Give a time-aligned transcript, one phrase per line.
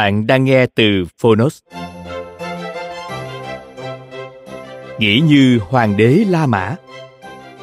[0.00, 1.58] Bạn đang nghe từ Phonos.
[4.98, 6.76] Nghĩ như hoàng đế La Mã.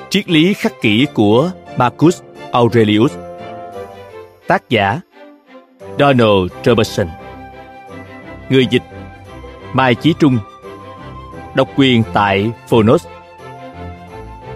[0.10, 2.22] Triết lý khắc kỷ của Marcus
[2.52, 3.18] Aurelius.
[4.48, 5.00] Tác giả,
[6.00, 7.08] Donald Robertson.
[8.50, 8.84] Người dịch,
[9.74, 10.38] Mai Chí Trung.
[11.56, 13.08] Độc quyền tại Phonos.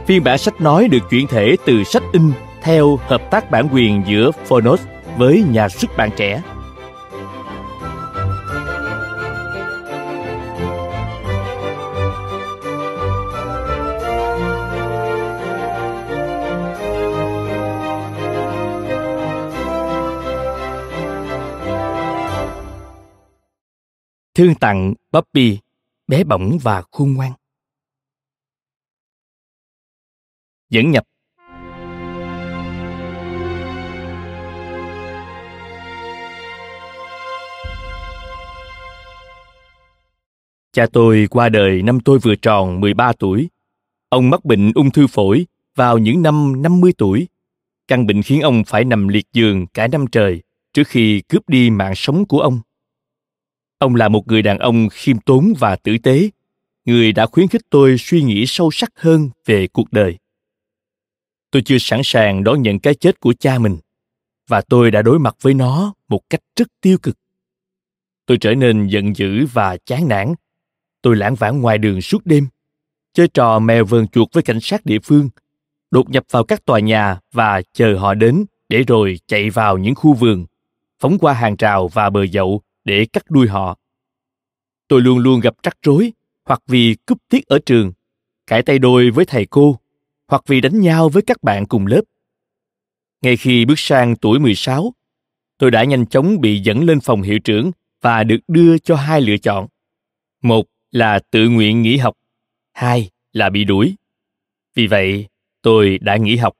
[0.05, 4.03] Phiên bản sách nói được chuyển thể từ sách in theo hợp tác bản quyền
[4.07, 4.81] giữa Phonos
[5.17, 6.41] với nhà xuất bản trẻ.
[24.35, 25.59] Thương tặng Bobby,
[26.07, 27.31] bé bỏng và khôn ngoan.
[30.69, 31.03] Dẫn nhập
[40.73, 43.49] Cha tôi qua đời năm tôi vừa tròn 13 tuổi.
[44.09, 45.45] Ông mắc bệnh ung thư phổi
[45.75, 47.27] vào những năm 50 tuổi.
[47.87, 50.41] Căn bệnh khiến ông phải nằm liệt giường cả năm trời
[50.73, 52.61] trước khi cướp đi mạng sống của ông.
[53.81, 56.29] Ông là một người đàn ông khiêm tốn và tử tế,
[56.85, 60.17] người đã khuyến khích tôi suy nghĩ sâu sắc hơn về cuộc đời.
[61.51, 63.77] Tôi chưa sẵn sàng đón nhận cái chết của cha mình
[64.47, 67.17] và tôi đã đối mặt với nó một cách rất tiêu cực.
[68.25, 70.33] Tôi trở nên giận dữ và chán nản.
[71.01, 72.47] Tôi lãng vãng ngoài đường suốt đêm,
[73.13, 75.29] chơi trò mèo vờn chuột với cảnh sát địa phương,
[75.91, 79.95] đột nhập vào các tòa nhà và chờ họ đến để rồi chạy vào những
[79.95, 80.45] khu vườn,
[80.99, 83.77] phóng qua hàng rào và bờ dậu để cắt đuôi họ.
[84.87, 86.13] Tôi luôn luôn gặp rắc rối,
[86.45, 87.91] hoặc vì cúp tiết ở trường,
[88.47, 89.79] cãi tay đôi với thầy cô,
[90.27, 92.01] hoặc vì đánh nhau với các bạn cùng lớp.
[93.21, 94.93] Ngay khi bước sang tuổi 16,
[95.57, 97.71] tôi đã nhanh chóng bị dẫn lên phòng hiệu trưởng
[98.01, 99.67] và được đưa cho hai lựa chọn.
[100.41, 102.17] Một là tự nguyện nghỉ học,
[102.73, 103.95] hai là bị đuổi.
[104.75, 105.27] Vì vậy,
[105.61, 106.53] tôi đã nghỉ học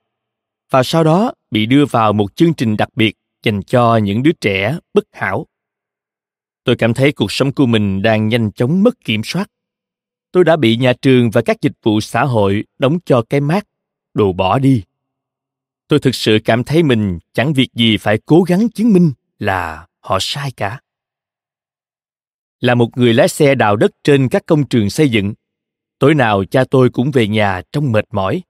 [0.72, 4.32] và sau đó bị đưa vào một chương trình đặc biệt dành cho những đứa
[4.42, 5.48] trẻ bất hảo
[6.64, 9.50] tôi cảm thấy cuộc sống của mình đang nhanh chóng mất kiểm soát.
[10.32, 13.68] Tôi đã bị nhà trường và các dịch vụ xã hội đóng cho cái mát
[14.14, 14.84] đồ bỏ đi.
[15.88, 19.88] Tôi thực sự cảm thấy mình chẳng việc gì phải cố gắng chứng minh là
[20.00, 20.80] họ sai cả.
[22.60, 25.34] Là một người lái xe đào đất trên các công trường xây dựng,
[26.00, 28.42] tối nào cha tôi cũng về nhà trong mệt mỏi.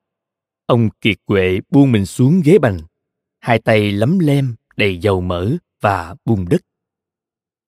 [0.65, 2.79] Ông kiệt quệ buông mình xuống ghế bành,
[3.39, 5.51] hai tay lấm lem đầy dầu mỡ
[5.81, 6.61] và bùn đất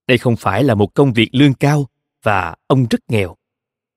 [0.08, 1.90] đây không phải là một công việc lương cao
[2.24, 3.36] và ông rất nghèo.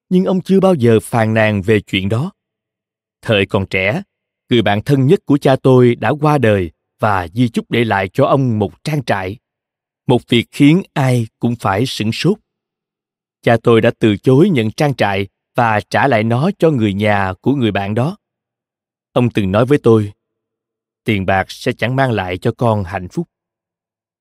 [0.09, 2.33] Nhưng ông chưa bao giờ phàn nàn về chuyện đó.
[3.23, 4.03] Thời còn trẻ,
[4.51, 8.09] người bạn thân nhất của cha tôi đã qua đời và di chúc để lại
[8.13, 9.39] cho ông một trang trại.
[10.07, 12.39] Một việc khiến ai cũng phải sửng sốt.
[13.43, 17.33] Cha tôi đã từ chối nhận trang trại và trả lại nó cho người nhà
[17.41, 18.17] của người bạn đó.
[19.13, 20.13] Ông từng nói với tôi,
[21.05, 23.29] tiền bạc sẽ chẳng mang lại cho con hạnh phúc.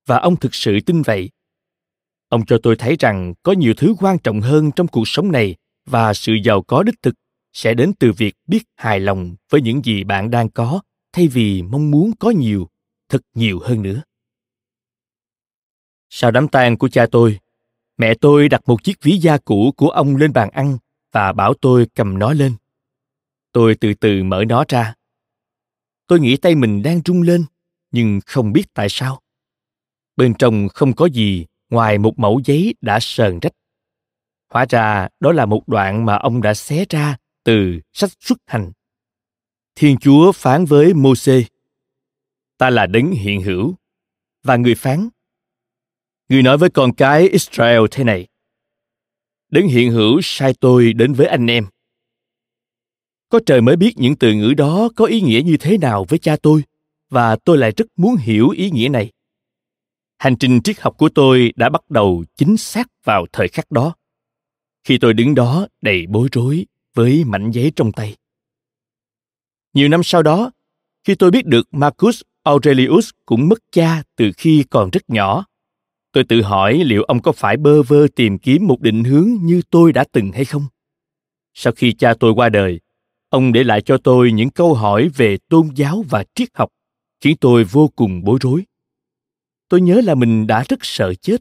[0.06, 1.30] Và ông thực sự tin vậy
[2.28, 5.56] ông cho tôi thấy rằng có nhiều thứ quan trọng hơn trong cuộc sống này
[5.86, 7.14] và sự giàu có đích thực
[7.52, 10.80] sẽ đến từ việc biết hài lòng với những gì bạn đang có
[11.12, 12.68] thay vì mong muốn có nhiều,
[13.08, 14.02] thật nhiều hơn nữa.
[16.10, 17.38] Sau đám tang của cha tôi,
[17.96, 20.78] mẹ tôi đặt một chiếc ví da cũ của ông lên bàn ăn
[21.12, 22.56] và bảo tôi cầm nó lên.
[23.52, 24.94] Tôi từ từ mở nó ra.
[26.06, 27.44] Tôi nghĩ tay mình đang rung lên,
[27.90, 29.20] nhưng không biết tại sao.
[30.16, 33.52] Bên trong không có gì ngoài một mẫu giấy đã sờn rách.
[34.50, 38.72] Hóa ra đó là một đoạn mà ông đã xé ra từ sách xuất hành.
[39.74, 41.44] Thiên Chúa phán với Môsê:
[42.58, 43.74] Ta là đấng hiện hữu.
[44.42, 45.08] Và người phán:
[46.28, 48.26] Người nói với con cái Israel thế này:
[49.50, 51.66] Đấng hiện hữu sai tôi đến với anh em.
[53.28, 56.18] Có trời mới biết những từ ngữ đó có ý nghĩa như thế nào với
[56.18, 56.62] cha tôi,
[57.10, 59.12] và tôi lại rất muốn hiểu ý nghĩa này.
[60.18, 63.94] Hành trình triết học của tôi đã bắt đầu chính xác vào thời khắc đó.
[64.84, 68.16] Khi tôi đứng đó đầy bối rối với mảnh giấy trong tay.
[69.74, 70.50] Nhiều năm sau đó,
[71.04, 75.44] khi tôi biết được Marcus Aurelius cũng mất cha từ khi còn rất nhỏ,
[76.12, 79.62] tôi tự hỏi liệu ông có phải bơ vơ tìm kiếm một định hướng như
[79.70, 80.66] tôi đã từng hay không.
[81.54, 82.80] Sau khi cha tôi qua đời,
[83.28, 86.68] ông để lại cho tôi những câu hỏi về tôn giáo và triết học,
[87.20, 88.64] khiến tôi vô cùng bối rối.
[89.68, 91.40] Tôi nhớ là mình đã rất sợ chết.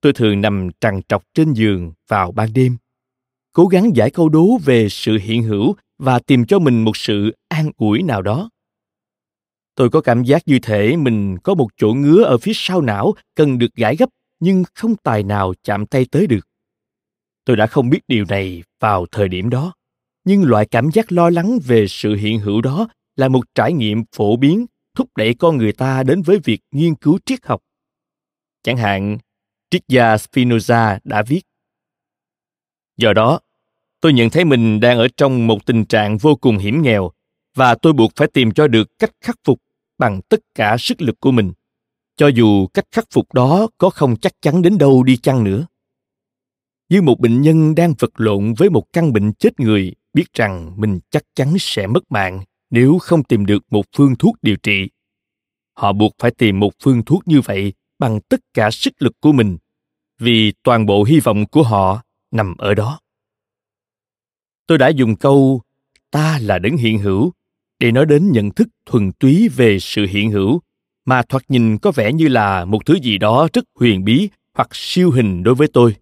[0.00, 2.76] Tôi thường nằm trằn trọc trên giường vào ban đêm,
[3.52, 7.36] cố gắng giải câu đố về sự hiện hữu và tìm cho mình một sự
[7.48, 8.50] an ủi nào đó
[9.74, 13.14] tôi có cảm giác như thể mình có một chỗ ngứa ở phía sau não
[13.34, 14.08] cần được gãi gấp
[14.40, 16.48] nhưng không tài nào chạm tay tới được
[17.44, 19.74] tôi đã không biết điều này vào thời điểm đó
[20.24, 24.04] nhưng loại cảm giác lo lắng về sự hiện hữu đó là một trải nghiệm
[24.12, 27.62] phổ biến thúc đẩy con người ta đến với việc nghiên cứu triết học.
[28.62, 29.18] Chẳng hạn,
[29.70, 31.42] triết gia spinoza đã viết,
[32.96, 33.40] do đó,
[34.00, 37.10] tôi nhận thấy mình đang ở trong một tình trạng vô cùng hiểm nghèo
[37.54, 39.62] và tôi buộc phải tìm cho được cách khắc phục
[39.98, 41.52] bằng tất cả sức lực của mình,
[42.16, 45.66] cho dù cách khắc phục đó có không chắc chắn đến đâu đi chăng nữa.
[46.88, 50.72] Như một bệnh nhân đang vật lộn với một căn bệnh chết người, biết rằng
[50.76, 52.40] mình chắc chắn sẽ mất mạng
[52.72, 54.88] nếu không tìm được một phương thuốc điều trị,
[55.74, 59.32] họ buộc phải tìm một phương thuốc như vậy bằng tất cả sức lực của
[59.32, 59.58] mình,
[60.18, 63.00] vì toàn bộ hy vọng của họ nằm ở đó.
[64.66, 65.62] Tôi đã dùng câu,
[66.10, 67.32] ta là đấng hiện hữu,
[67.78, 70.60] để nói đến nhận thức thuần túy về sự hiện hữu,
[71.04, 74.68] mà thoạt nhìn có vẻ như là một thứ gì đó rất huyền bí hoặc
[74.72, 75.96] siêu hình đối với tôi.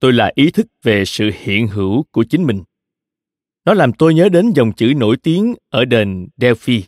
[0.00, 2.62] Tôi là ý thức về sự hiện hữu của chính mình
[3.64, 6.84] nó làm tôi nhớ đến dòng chữ nổi tiếng ở đền delphi.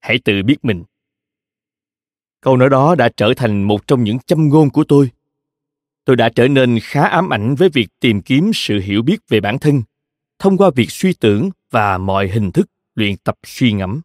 [0.00, 0.84] Hãy tự biết mình.
[2.40, 5.10] Câu nói đó đã trở thành một trong những châm ngôn của tôi.
[6.04, 9.40] Tôi đã trở nên khá ám ảnh với việc tìm kiếm sự hiểu biết về
[9.40, 9.82] bản thân,
[10.38, 14.00] thông qua việc suy tưởng và mọi hình thức luyện tập suy ngẫm.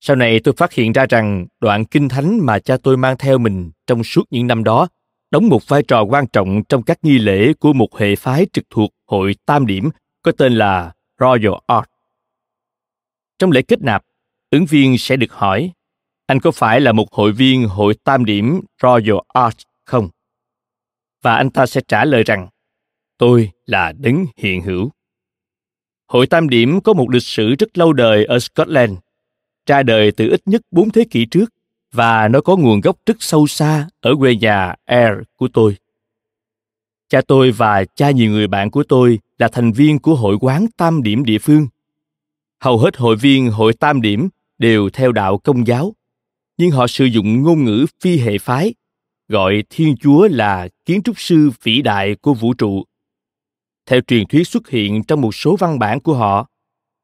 [0.00, 3.38] Sau này tôi phát hiện ra rằng đoạn kinh thánh mà cha tôi mang theo
[3.38, 4.88] mình trong suốt những năm đó
[5.30, 8.64] đóng một vai trò quan trọng trong các nghi lễ của một hệ phái trực
[8.70, 9.90] thuộc hội tam điểm
[10.24, 11.86] có tên là Royal Art.
[13.38, 14.04] Trong lễ kết nạp,
[14.50, 15.72] ứng viên sẽ được hỏi,
[16.26, 20.08] anh có phải là một hội viên hội tam điểm Royal Art không?
[21.22, 22.48] Và anh ta sẽ trả lời rằng,
[23.18, 24.90] tôi là đấng hiện hữu.
[26.06, 28.92] Hội Tam Điểm có một lịch sử rất lâu đời ở Scotland,
[29.66, 31.54] ra đời từ ít nhất bốn thế kỷ trước
[31.92, 35.76] và nó có nguồn gốc rất sâu xa ở quê nhà Ayr của tôi.
[37.14, 40.66] Cha tôi và cha nhiều người bạn của tôi là thành viên của hội quán
[40.76, 41.66] Tam Điểm địa phương.
[42.60, 44.28] Hầu hết hội viên hội Tam Điểm
[44.58, 45.94] đều theo đạo công giáo,
[46.58, 48.74] nhưng họ sử dụng ngôn ngữ phi hệ phái,
[49.28, 52.84] gọi Thiên Chúa là kiến trúc sư vĩ đại của vũ trụ
[53.86, 56.48] theo truyền thuyết xuất hiện trong một số văn bản của họ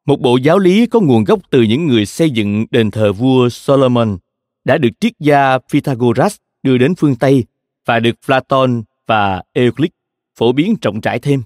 [0.06, 3.48] một bộ giáo lý có nguồn gốc từ những người xây dựng đền thờ vua
[3.48, 4.18] solomon
[4.64, 7.44] đã được triết gia pythagoras đưa đến phương tây
[7.86, 9.90] và được platon và euclid
[10.40, 11.42] phổ biến rộng rãi thêm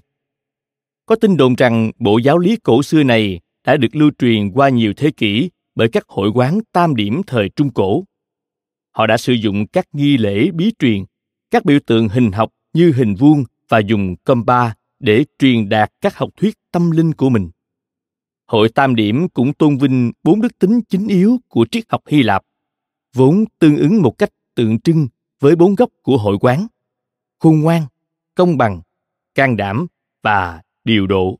[1.05, 4.69] có tin đồn rằng bộ giáo lý cổ xưa này đã được lưu truyền qua
[4.69, 8.03] nhiều thế kỷ bởi các hội quán tam điểm thời trung cổ
[8.91, 11.05] họ đã sử dụng các nghi lễ bí truyền
[11.51, 16.17] các biểu tượng hình học như hình vuông và dùng compa để truyền đạt các
[16.17, 17.49] học thuyết tâm linh của mình.
[18.45, 22.23] Hội Tam Điểm cũng tôn vinh bốn đức tính chính yếu của triết học Hy
[22.23, 22.43] Lạp,
[23.13, 25.07] vốn tương ứng một cách tượng trưng
[25.39, 26.67] với bốn góc của hội quán:
[27.39, 27.83] khôn ngoan,
[28.35, 28.81] công bằng,
[29.35, 29.87] can đảm
[30.23, 31.39] và điều độ.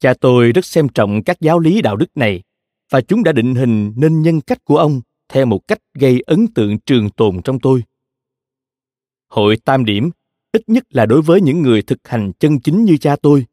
[0.00, 2.42] Cha tôi rất xem trọng các giáo lý đạo đức này
[2.90, 6.46] và chúng đã định hình nên nhân cách của ông theo một cách gây ấn
[6.46, 7.82] tượng trường tồn trong tôi.
[9.28, 10.10] Hội Tam Điểm
[10.52, 13.46] ít nhất là đối với những người thực hành chân chính như cha tôi,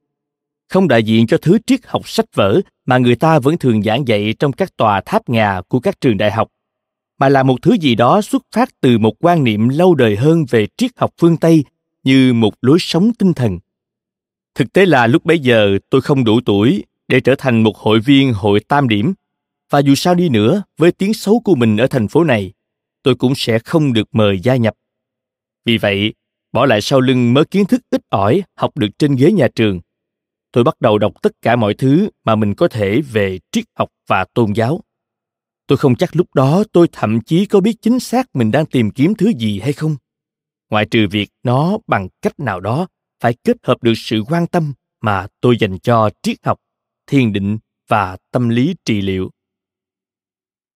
[0.69, 4.07] không đại diện cho thứ triết học sách vở mà người ta vẫn thường giảng
[4.07, 6.47] dạy trong các tòa tháp ngà của các trường đại học,
[7.19, 10.45] mà là một thứ gì đó xuất phát từ một quan niệm lâu đời hơn
[10.49, 11.63] về triết học phương tây
[12.03, 13.59] như một lối sống tinh thần.
[14.55, 17.99] Thực tế là lúc bấy giờ tôi không đủ tuổi để trở thành một hội
[17.99, 19.13] viên hội tam điểm.
[19.69, 22.53] Và dù sao đi nữa, với tiếng xấu của mình ở thành phố này,
[23.03, 24.73] tôi cũng sẽ không được mời gia nhập.
[25.65, 26.13] Vì vậy,
[26.51, 29.79] bỏ lại sau lưng mớ kiến thức ít ỏi học được trên ghế nhà trường,
[30.53, 33.89] tôi bắt đầu đọc tất cả mọi thứ mà mình có thể về triết học
[34.07, 34.81] và tôn giáo.
[35.67, 38.91] Tôi không chắc lúc đó tôi thậm chí có biết chính xác mình đang tìm
[38.91, 39.95] kiếm thứ gì hay không
[40.73, 42.87] ngoại trừ việc nó bằng cách nào đó
[43.19, 46.59] phải kết hợp được sự quan tâm mà tôi dành cho triết học
[47.07, 49.31] thiền định và tâm lý trị liệu.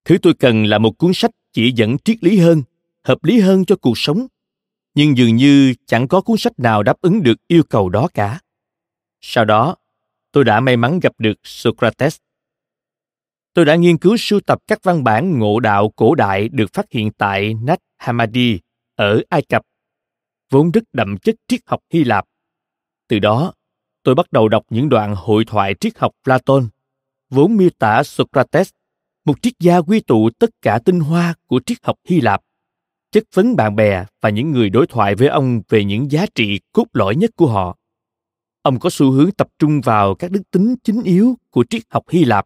[0.05, 2.63] Thứ tôi cần là một cuốn sách chỉ dẫn triết lý hơn
[3.03, 4.27] hợp lý hơn cho cuộc sống
[4.95, 8.39] nhưng dường như chẳng có cuốn sách nào đáp ứng được yêu cầu đó cả.
[9.21, 9.75] Sau đó
[10.31, 12.17] tôi đã may mắn gặp được socrates.
[13.53, 16.85] Tôi đã nghiên cứu sưu tập các văn bản ngộ đạo cổ đại được phát
[16.91, 18.59] hiện tại Nag Hammadi
[18.95, 19.61] ở Ai Cập,
[20.49, 22.25] vốn rất đậm chất triết học Hy Lạp.
[23.07, 23.53] Từ đó,
[24.03, 26.67] tôi bắt đầu đọc những đoạn hội thoại triết học Platon,
[27.29, 28.69] vốn miêu tả Socrates,
[29.25, 32.41] một triết gia quy tụ tất cả tinh hoa của triết học Hy Lạp,
[33.11, 36.59] chất vấn bạn bè và những người đối thoại với ông về những giá trị
[36.71, 37.77] cốt lõi nhất của họ.
[38.61, 42.03] Ông có xu hướng tập trung vào các đức tính chính yếu của triết học
[42.09, 42.45] Hy Lạp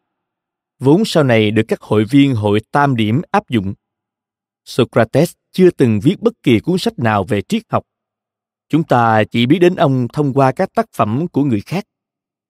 [0.82, 3.74] vốn sau này được các hội viên hội tam điểm áp dụng.
[4.66, 7.84] Socrates chưa từng viết bất kỳ cuốn sách nào về triết học.
[8.72, 11.84] Chúng ta chỉ biết đến ông thông qua các tác phẩm của người khác.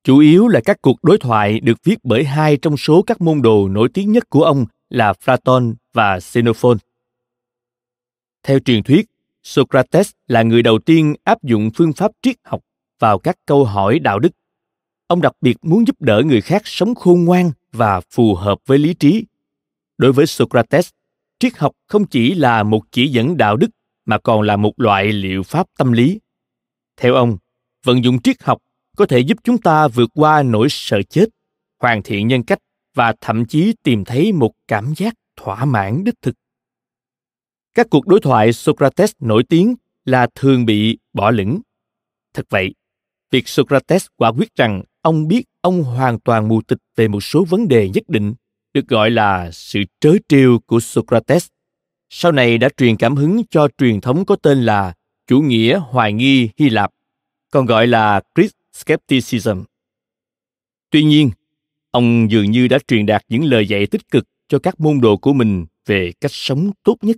[0.04, 3.42] Chủ yếu là các cuộc đối thoại được viết bởi hai trong số các môn
[3.42, 6.78] đồ nổi tiếng nhất của ông là Platon và Xenophon.
[8.44, 9.06] Theo truyền thuyết,
[9.44, 12.62] Socrates là người đầu tiên áp dụng phương pháp triết học
[13.00, 14.32] vào các câu hỏi đạo đức.
[15.08, 18.78] Ông đặc biệt muốn giúp đỡ người khác sống khôn ngoan và phù hợp với
[18.78, 19.26] lý trí.
[19.98, 20.90] Đối với Socrates,
[21.40, 23.70] triết học không chỉ là một chỉ dẫn đạo đức
[24.12, 26.20] mà còn là một loại liệu pháp tâm lý.
[26.98, 27.38] Theo ông,
[27.84, 28.58] vận dụng triết học
[28.98, 31.26] có thể giúp chúng ta vượt qua nỗi sợ chết,
[31.80, 32.60] hoàn thiện nhân cách
[32.96, 36.36] và thậm chí tìm thấy một cảm giác thỏa mãn đích thực.
[37.74, 39.76] Các cuộc đối thoại Socrates nổi tiếng
[40.06, 41.62] là thường bị bỏ lửng.
[42.34, 42.74] Thật vậy,
[43.32, 47.46] việc Socrates quả quyết rằng ông biết ông hoàn toàn mù tịch về một số
[47.46, 48.34] vấn đề nhất định
[48.74, 51.48] được gọi là sự trớ trêu của Socrates.
[52.14, 54.94] Sau này đã truyền cảm hứng cho truyền thống có tên là
[55.28, 56.92] chủ nghĩa hoài nghi Hy Lạp,
[57.52, 59.62] còn gọi là Greek Skepticism.
[60.90, 61.32] Tuy nhiên,
[61.92, 65.18] ông dường như đã truyền đạt những lời dạy tích cực cho các môn đồ
[65.18, 67.18] của mình về cách sống tốt nhất.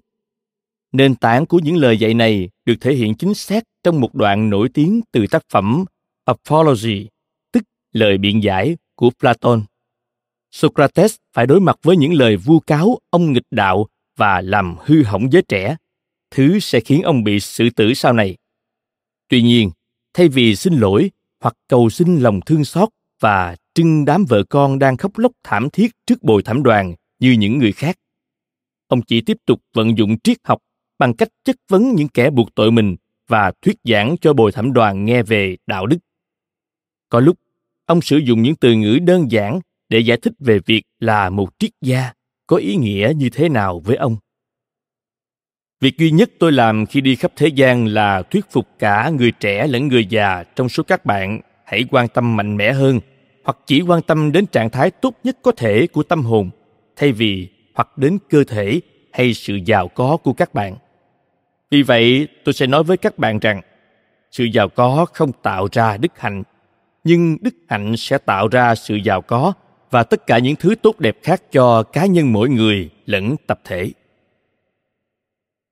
[0.91, 4.49] Nền tảng của những lời dạy này được thể hiện chính xác trong một đoạn
[4.49, 5.85] nổi tiếng từ tác phẩm
[6.25, 7.07] Apology
[7.51, 9.63] tức lời biện giải của Platon.
[10.51, 15.03] Socrates phải đối mặt với những lời vu cáo ông nghịch đạo và làm hư
[15.03, 15.75] hỏng giới trẻ,
[16.31, 18.37] thứ sẽ khiến ông bị xử tử sau này.
[19.27, 19.71] Tuy nhiên,
[20.13, 22.89] thay vì xin lỗi hoặc cầu xin lòng thương xót
[23.19, 27.31] và trưng đám vợ con đang khóc lóc thảm thiết trước bồi thẩm đoàn như
[27.31, 27.97] những người khác,
[28.87, 30.59] ông chỉ tiếp tục vận dụng triết học
[30.99, 32.95] bằng cách chất vấn những kẻ buộc tội mình
[33.27, 35.97] và thuyết giảng cho bồi thẩm đoàn nghe về đạo đức.
[37.09, 37.39] Có lúc
[37.85, 41.59] ông sử dụng những từ ngữ đơn giản để giải thích về việc là một
[41.59, 42.13] triết gia
[42.53, 44.17] có ý nghĩa như thế nào với ông?
[45.81, 49.31] Việc duy nhất tôi làm khi đi khắp thế gian là thuyết phục cả người
[49.31, 51.41] trẻ lẫn người già trong số các bạn.
[51.65, 52.99] Hãy quan tâm mạnh mẽ hơn,
[53.43, 56.49] hoặc chỉ quan tâm đến trạng thái tốt nhất có thể của tâm hồn,
[56.95, 58.81] thay vì hoặc đến cơ thể
[59.13, 60.75] hay sự giàu có của các bạn.
[61.71, 63.61] Vì vậy, tôi sẽ nói với các bạn rằng,
[64.31, 66.43] sự giàu có không tạo ra đức hạnh,
[67.03, 69.53] nhưng đức hạnh sẽ tạo ra sự giàu có
[69.93, 73.61] và tất cả những thứ tốt đẹp khác cho cá nhân mỗi người lẫn tập
[73.63, 73.91] thể.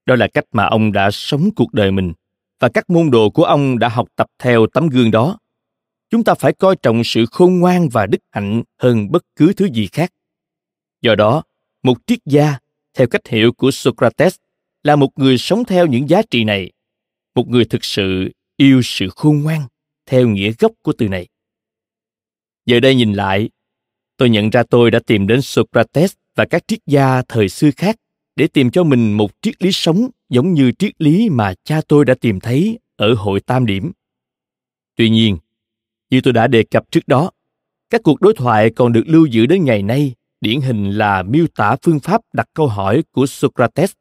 [0.06, 2.14] Đó là cách mà ông đã sống cuộc đời mình
[2.60, 5.38] và các môn đồ của ông đã học tập theo tấm gương đó.
[6.10, 9.66] Chúng ta phải coi trọng sự khôn ngoan và đức hạnh hơn bất cứ thứ
[9.74, 10.12] gì khác.
[11.02, 11.44] Do đó
[11.84, 12.58] một triết gia
[12.94, 14.36] theo cách hiểu của socrates
[14.84, 16.72] là một người sống theo những giá trị này
[17.36, 19.62] một người thực sự yêu sự khôn ngoan
[20.06, 21.28] theo nghĩa gốc của từ này.
[22.66, 23.50] Giờ đây nhìn lại,
[24.22, 27.96] tôi nhận ra tôi đã tìm đến Socrates và các triết gia thời xưa khác
[28.36, 32.06] để tìm cho mình một triết lý sống giống như triết lý mà cha tôi
[32.06, 33.92] đã tìm thấy ở hội tam điểm.
[34.96, 35.38] Tuy nhiên,
[36.10, 37.32] như tôi đã đề cập trước đó,
[37.90, 41.46] các cuộc đối thoại còn được lưu giữ đến ngày nay điển hình là miêu
[41.56, 43.92] tả phương pháp đặt câu hỏi của Socrates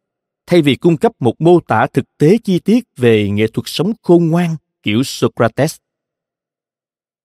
[0.46, 3.92] thay vì cung cấp một mô tả thực tế chi tiết về nghệ thuật sống
[4.02, 5.76] khôn ngoan kiểu Socrates.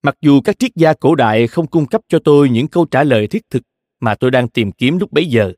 [0.06, 3.04] Mặc dù các triết gia cổ đại không cung cấp cho tôi những câu trả
[3.04, 3.62] lời thiết thực
[4.00, 5.52] mà tôi đang tìm kiếm lúc bấy giờ,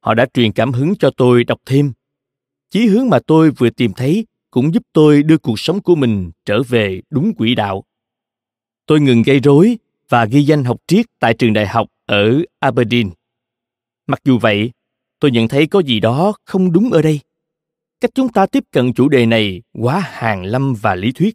[0.00, 1.92] họ đã truyền cảm hứng cho tôi đọc thêm.
[2.70, 6.30] Chí hướng mà tôi vừa tìm thấy cũng giúp tôi đưa cuộc sống của mình
[6.44, 7.84] trở về đúng quỹ đạo.
[8.86, 9.78] Tôi ngừng gây rối
[10.08, 13.10] và ghi danh học triết tại trường đại học ở Aberdeen.
[14.06, 14.70] Mặc dù vậy,
[15.20, 17.20] tôi nhận thấy có gì đó không đúng ở đây.
[18.00, 21.34] Cách chúng ta tiếp cận chủ đề này quá hàng lâm và lý thuyết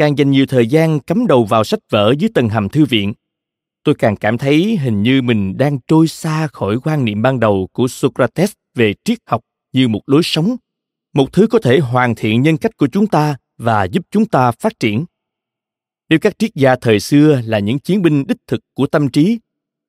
[0.00, 3.12] càng dành nhiều thời gian cắm đầu vào sách vở dưới tầng hầm thư viện,
[3.84, 7.68] tôi càng cảm thấy hình như mình đang trôi xa khỏi quan niệm ban đầu
[7.72, 9.40] của socrates về triết học
[9.72, 10.56] như một lối sống,
[11.14, 14.50] một thứ có thể hoàn thiện nhân cách của chúng ta và giúp chúng ta
[14.50, 15.04] phát triển.
[16.08, 19.38] Nếu các triết gia thời xưa là những chiến binh đích thực của tâm trí,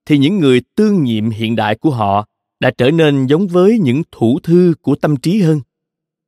[0.05, 2.27] thì những người tương nhiệm hiện đại của họ
[2.59, 5.61] đã trở nên giống với những thủ thư của tâm trí hơn.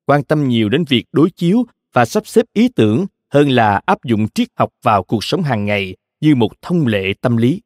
[0.05, 4.03] Quan tâm nhiều đến việc đối chiếu và sắp xếp ý tưởng hơn là áp
[4.03, 7.61] dụng triết học vào cuộc sống hàng ngày như một thông lệ tâm lý.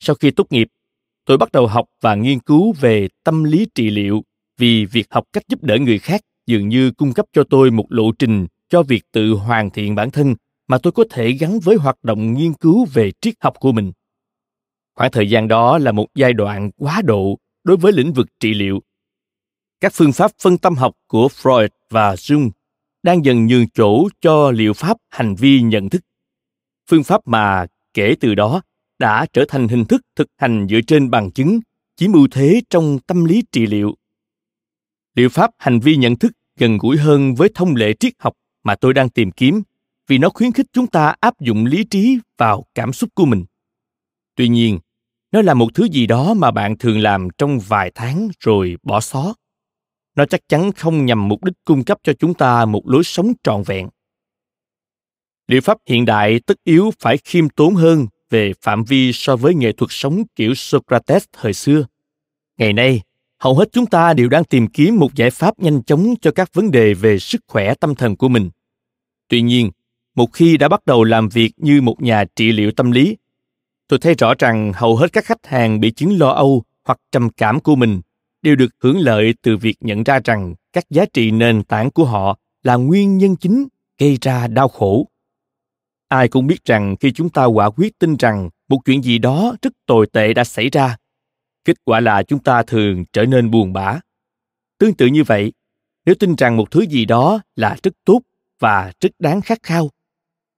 [0.00, 0.68] Sau khi tốt nghiệp,
[1.24, 4.22] tôi bắt đầu học và nghiên cứu về tâm lý trị liệu
[4.58, 7.86] vì việc học cách giúp đỡ người khác dường như cung cấp cho tôi một
[7.88, 10.34] lộ trình cho việc tự hoàn thiện bản thân
[10.68, 13.92] mà tôi có thể gắn với hoạt động nghiên cứu về triết học của mình.
[14.94, 18.54] Khoảng thời gian đó là một giai đoạn quá độ đối với lĩnh vực trị
[18.54, 18.80] liệu.
[19.80, 22.50] Các phương pháp phân tâm học của freud và jung
[23.02, 26.02] đang dần nhường chỗ cho liệu pháp hành vi nhận thức.
[26.90, 28.62] Phương pháp mà kể từ đó
[28.98, 31.60] đã trở thành hình thức thực hành dựa trên bằng chứng,
[31.96, 33.94] chiếm ưu thế trong tâm lý trị liệu.
[35.14, 38.74] Liệu pháp hành vi nhận thức gần gũi hơn với thông lệ triết học mà
[38.74, 39.62] tôi đang tìm kiếm
[40.06, 43.44] vì nó khuyến khích chúng ta áp dụng lý trí vào cảm xúc của mình.
[44.36, 44.78] Tuy nhiên,
[45.32, 49.00] nó là một thứ gì đó mà bạn thường làm trong vài tháng rồi bỏ
[49.00, 49.34] xó
[50.16, 53.32] nó chắc chắn không nhằm mục đích cung cấp cho chúng ta một lối sống
[53.42, 53.88] trọn vẹn.
[55.48, 59.54] Liệu pháp hiện đại tất yếu phải khiêm tốn hơn về phạm vi so với
[59.54, 61.86] nghệ thuật sống kiểu socrates thời xưa.
[62.58, 63.00] Ngày nay,
[63.38, 66.54] hầu hết chúng ta đều đang tìm kiếm một giải pháp nhanh chóng cho các
[66.54, 68.50] vấn đề về sức khỏe tâm thần của mình.
[69.28, 69.70] Tuy nhiên,
[70.14, 73.16] một khi đã bắt đầu làm việc như một nhà trị liệu tâm lý,
[73.88, 77.30] tôi thấy rõ rằng hầu hết các khách hàng bị chứng lo âu hoặc trầm
[77.30, 78.00] cảm của mình
[78.42, 82.04] đều được hưởng lợi từ việc nhận ra rằng các giá trị nền tảng của
[82.04, 85.08] họ là nguyên nhân chính gây ra đau khổ.
[86.08, 89.56] Ai cũng biết rằng khi chúng ta quả quyết tin rằng một chuyện gì đó
[89.62, 90.96] rất tồi tệ đã xảy ra,
[91.64, 94.00] kết quả là chúng ta thường trở nên buồn bã.
[94.78, 95.52] Tương tự như vậy,
[96.06, 98.20] nếu tin rằng một thứ gì đó là rất tốt
[98.58, 99.90] và rất đáng khát khao,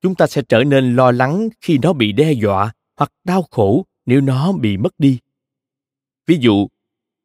[0.03, 3.85] chúng ta sẽ trở nên lo lắng khi nó bị đe dọa hoặc đau khổ
[4.07, 5.19] nếu nó bị mất đi.
[6.27, 6.69] Ví dụ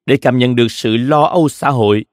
[0.10, 2.06] để cảm nhận được sự lo âu xã hội.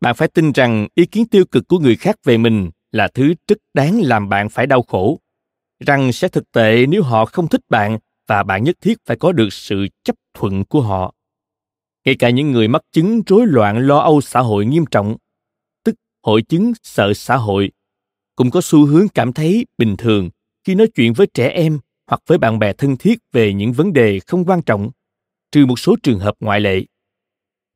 [0.00, 3.34] Bạn phải tin rằng ý kiến tiêu cực của người khác về mình là thứ
[3.48, 5.18] rất đáng làm bạn phải đau khổ.
[5.86, 9.32] Rằng sẽ thực tệ nếu họ không thích bạn và bạn nhất thiết phải có
[9.32, 11.14] được sự chấp thuận của họ.
[12.04, 15.16] Ngay cả những người mắc chứng rối loạn lo âu xã hội nghiêm trọng,
[15.84, 17.70] tức hội chứng sợ xã hội,
[18.36, 20.30] cũng có xu hướng cảm thấy bình thường
[20.64, 23.92] khi nói chuyện với trẻ em hoặc với bạn bè thân thiết về những vấn
[23.92, 24.90] đề không quan trọng,
[25.52, 26.84] trừ một số trường hợp ngoại lệ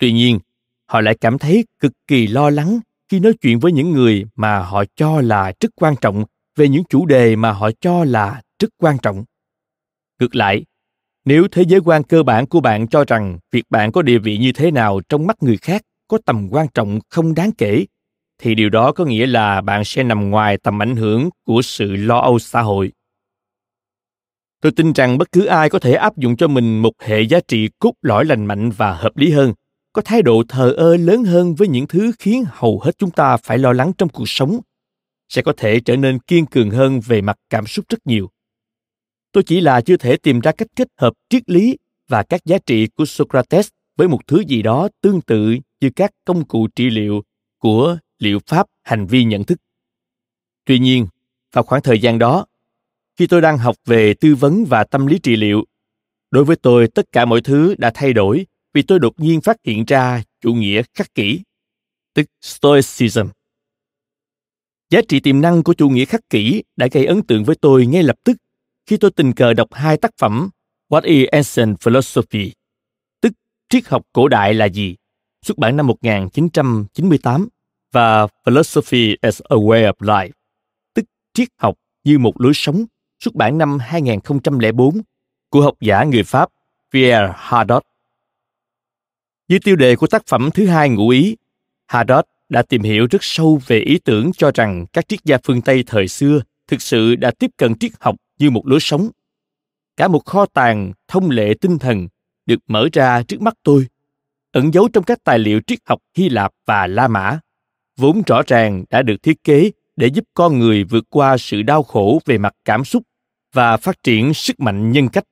[0.03, 0.38] tuy nhiên,
[0.87, 4.59] họ lại cảm thấy cực kỳ lo lắng khi nói chuyện với những người mà
[4.59, 6.25] họ cho là rất quan trọng
[6.57, 9.25] về những chủ đề mà họ cho là rất quan trọng.
[10.21, 10.65] Ngược lại,
[11.25, 14.38] nếu thế giới quan cơ bản của bạn cho rằng việc bạn có địa vị
[14.38, 17.85] như thế nào trong mắt người khác có tầm quan trọng không đáng kể,
[18.38, 21.97] thì điều đó có nghĩa là bạn sẽ nằm ngoài tầm ảnh hưởng của sự
[21.97, 22.93] lo âu xã hội.
[24.61, 27.41] Tôi tin rằng bất cứ ai có thể áp dụng cho mình một hệ giá
[27.49, 29.53] trị cốt lõi lành mạnh và hợp lý hơn
[29.93, 33.37] có thái độ thờ ơ lớn hơn với những thứ khiến hầu hết chúng ta
[33.37, 34.61] phải lo lắng trong cuộc sống,
[35.29, 38.31] sẽ có thể trở nên kiên cường hơn về mặt cảm xúc rất nhiều.
[39.33, 41.79] Tôi chỉ là chưa thể tìm ra cách kết hợp triết lý
[42.09, 46.11] và các giá trị của socrates với một thứ gì đó tương tự như các
[46.25, 47.23] công cụ trị liệu
[47.59, 49.59] của liệu pháp hành vi nhận thức.
[50.65, 51.07] Tuy nhiên,
[51.53, 52.47] vào khoảng thời gian đó,
[53.17, 55.65] khi tôi đang học về tư vấn và tâm lý trị liệu,
[56.31, 59.57] đối với tôi tất cả mọi thứ đã thay đổi vì tôi đột nhiên phát
[59.65, 61.41] hiện ra chủ nghĩa khắc kỷ
[62.15, 63.27] tức stoicism
[64.91, 67.87] giá trị tiềm năng của chủ nghĩa khắc kỷ đã gây ấn tượng với tôi
[67.87, 68.37] ngay lập tức
[68.87, 70.51] khi tôi tình cờ đọc hai tác phẩm
[70.93, 72.53] What is Ancient Philosophy,
[73.21, 73.33] tức
[73.69, 74.97] triết học cổ đại là gì,
[75.43, 77.49] xuất bản năm 1998
[77.93, 80.31] và Philosophy as a Way of Life,
[80.95, 81.05] tức
[81.35, 82.85] triết học như một lối sống,
[83.21, 85.03] xuất bản năm 2004
[85.51, 86.49] của học giả người Pháp
[86.93, 87.83] Pierre Hadot.
[89.53, 91.37] Như tiêu đề của tác phẩm thứ hai ngụ ý,
[91.87, 95.62] Hadot đã tìm hiểu rất sâu về ý tưởng cho rằng các triết gia phương
[95.62, 99.11] Tây thời xưa thực sự đã tiếp cận triết học như một lối sống.
[99.97, 102.09] Cả một kho tàng thông lệ tinh thần
[102.47, 103.87] được mở ra trước mắt tôi,
[104.53, 107.38] ẩn giấu trong các tài liệu triết học Hy Lạp và La Mã,
[107.97, 111.83] vốn rõ ràng đã được thiết kế để giúp con người vượt qua sự đau
[111.83, 113.03] khổ về mặt cảm xúc
[113.53, 115.25] và phát triển sức mạnh nhân cách.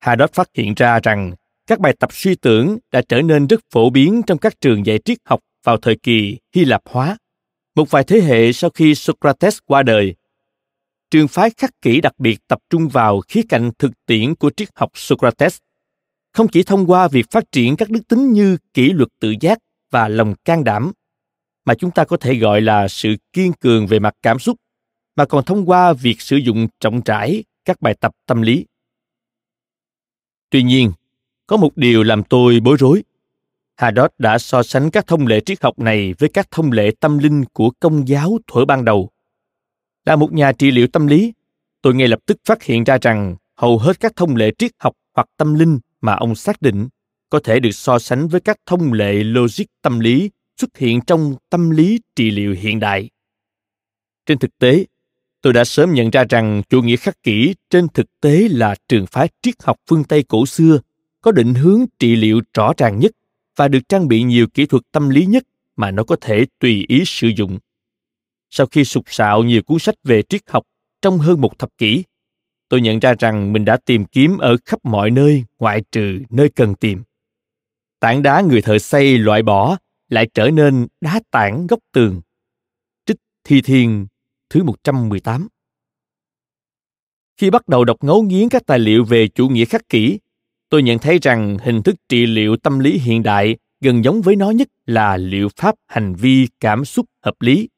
[0.00, 1.34] Hadot phát hiện ra rằng
[1.66, 4.98] các bài tập suy tưởng đã trở nên rất phổ biến trong các trường dạy
[5.04, 7.16] triết học vào thời kỳ Hy Lạp hóa.
[7.74, 10.14] một vài thế hệ sau khi Socrates qua đời,
[11.10, 14.68] trường phái khắc kỷ đặc biệt tập trung vào khía cạnh thực tiễn của triết
[14.74, 15.58] học Socrates,
[16.32, 19.58] không chỉ thông qua việc phát triển các đức tính như kỷ luật tự giác
[19.90, 20.92] và lòng can đảm,
[21.64, 24.56] mà chúng ta có thể gọi là sự kiên cường về mặt cảm xúc,
[25.16, 28.66] mà còn thông qua việc sử dụng trọng trải các bài tập tâm lý.
[30.50, 30.92] Tuy nhiên,
[31.46, 33.02] có một điều làm tôi bối rối.
[33.76, 37.18] Hadot đã so sánh các thông lệ triết học này với các thông lệ tâm
[37.18, 39.10] linh của công giáo thuở ban đầu.
[40.06, 41.32] Là một nhà trị liệu tâm lý,
[41.82, 44.94] tôi ngay lập tức phát hiện ra rằng hầu hết các thông lệ triết học
[45.14, 46.88] hoặc tâm linh mà ông xác định
[47.30, 51.34] có thể được so sánh với các thông lệ logic tâm lý xuất hiện trong
[51.50, 53.10] tâm lý trị liệu hiện đại.
[54.26, 54.84] Trên thực tế,
[55.42, 59.06] tôi đã sớm nhận ra rằng chủ nghĩa khắc kỷ trên thực tế là trường
[59.06, 60.78] phái triết học phương Tây cổ xưa
[61.24, 63.12] có định hướng trị liệu rõ ràng nhất
[63.56, 65.44] và được trang bị nhiều kỹ thuật tâm lý nhất
[65.76, 67.58] mà nó có thể tùy ý sử dụng.
[68.50, 70.66] Sau khi sục sạo nhiều cuốn sách về triết học
[71.02, 72.04] trong hơn một thập kỷ,
[72.68, 76.48] tôi nhận ra rằng mình đã tìm kiếm ở khắp mọi nơi ngoại trừ nơi
[76.48, 77.02] cần tìm.
[78.00, 79.76] Tảng đá người thợ xây loại bỏ
[80.08, 82.20] lại trở nên đá tảng góc tường.
[83.06, 84.06] Trích Thi Thiên
[84.50, 85.48] thứ 118
[87.36, 90.18] Khi bắt đầu đọc ngấu nghiến các tài liệu về chủ nghĩa khắc kỷ,
[90.68, 94.36] tôi nhận thấy rằng hình thức trị liệu tâm lý hiện đại gần giống với
[94.36, 97.68] nó nhất là liệu pháp hành vi cảm xúc hợp lý,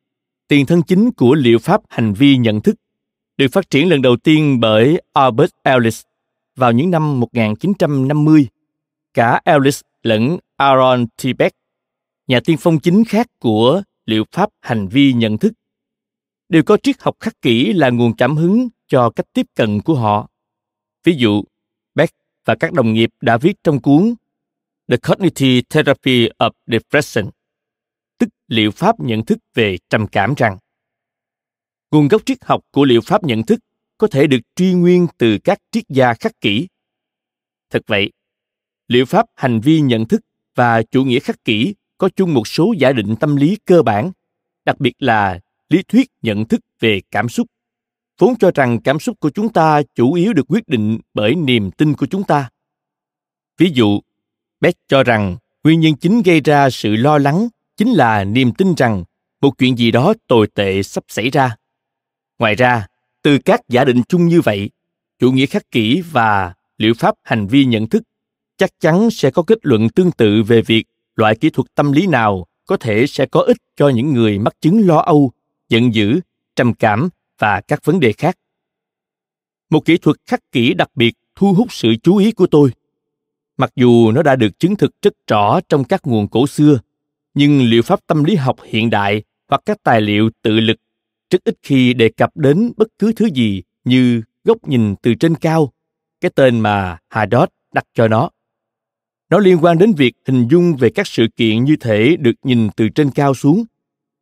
[0.49, 2.75] tiền thân chính của liệu pháp hành vi nhận thức,
[3.37, 6.03] được phát triển lần đầu tiên bởi Albert Ellis
[6.57, 8.46] vào những năm 1950.
[9.14, 11.27] Cả Ellis lẫn Aaron T.
[12.27, 15.53] Nhà tiên phong chính khác của liệu pháp hành vi nhận thức,
[16.49, 19.94] đều có triết học khắc kỷ là nguồn cảm hứng cho cách tiếp cận của
[19.94, 20.29] họ.
[21.05, 21.42] Ví dụ,
[22.46, 24.14] và các đồng nghiệp đã viết trong cuốn
[24.88, 27.30] The Cognitive Therapy of Depression,
[28.18, 30.59] tức liệu pháp nhận thức về trầm cảm rằng
[31.90, 33.61] nguồn gốc triết học của liệu pháp nhận thức
[33.98, 36.68] có thể được truy nguyên từ các triết gia khắc kỷ.
[37.70, 38.12] Thật vậy,
[38.88, 40.20] liệu pháp hành vi nhận thức
[40.54, 44.12] và chủ nghĩa khắc kỷ có chung một số giả định tâm lý cơ bản,
[44.64, 47.46] đặc biệt là lý thuyết nhận thức về cảm xúc
[48.18, 51.70] vốn cho rằng cảm xúc của chúng ta chủ yếu được quyết định bởi niềm
[51.70, 52.50] tin của chúng ta.
[53.59, 54.00] Ví dụ,
[54.61, 58.74] beck cho rằng nguyên nhân chính gây ra sự lo lắng chính là niềm tin
[58.74, 59.05] rằng
[59.40, 61.57] một chuyện gì đó tồi tệ sắp xảy ra.
[62.38, 62.87] Ngoài ra,
[63.22, 64.70] từ các giả định chung như vậy,
[65.18, 68.02] chủ nghĩa khắc kỷ và liệu pháp hành vi nhận thức
[68.59, 70.85] chắc chắn sẽ có kết luận tương tự về việc
[71.16, 74.55] loại kỹ thuật tâm lý nào có thể sẽ có ích cho những người mắc
[74.61, 75.33] chứng lo âu,
[75.68, 76.20] giận dữ,
[76.57, 78.38] trầm cảm và các vấn đề khác.
[79.70, 82.70] Một kỹ thuật khắc kỹ đặc biệt thu hút sự chú ý của tôi.
[83.57, 86.79] Mặc dù nó đã được chứng thực rất rõ trong các nguồn cổ xưa,
[87.35, 90.77] nhưng liệu pháp tâm lý học hiện đại hoặc các tài liệu tự lực
[91.31, 95.35] rất ít khi đề cập đến bất cứ thứ gì như góc nhìn từ trên
[95.35, 95.72] cao,
[96.20, 98.31] cái tên mà hadot đặt cho nó.
[99.31, 102.68] Nó liên quan đến việc hình dung về các sự kiện như thể được nhìn
[102.77, 103.64] từ trên cao xuống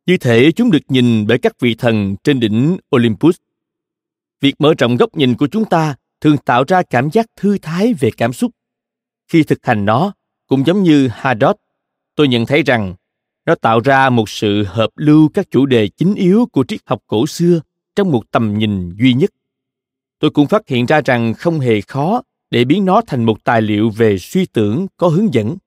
[0.05, 3.37] như thể chúng được nhìn bởi các vị thần trên đỉnh Olympus.
[4.41, 7.93] Việc mở rộng góc nhìn của chúng ta thường tạo ra cảm giác thư thái
[7.93, 8.51] về cảm xúc.
[9.27, 10.13] Khi thực hành nó,
[10.47, 11.55] cũng giống như Hadot,
[12.15, 12.95] tôi nhận thấy rằng
[13.45, 17.03] nó tạo ra một sự hợp lưu các chủ đề chính yếu của triết học
[17.07, 17.61] cổ xưa
[17.95, 19.29] trong một tầm nhìn duy nhất.
[20.19, 23.61] Tôi cũng phát hiện ra rằng không hề khó để biến nó thành một tài
[23.61, 25.57] liệu về suy tưởng có hướng dẫn.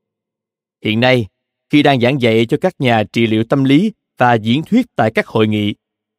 [0.84, 1.26] Hiện nay,
[1.70, 5.10] khi đang giảng dạy cho các nhà trị liệu tâm lý và diễn thuyết tại
[5.10, 5.74] các hội nghị,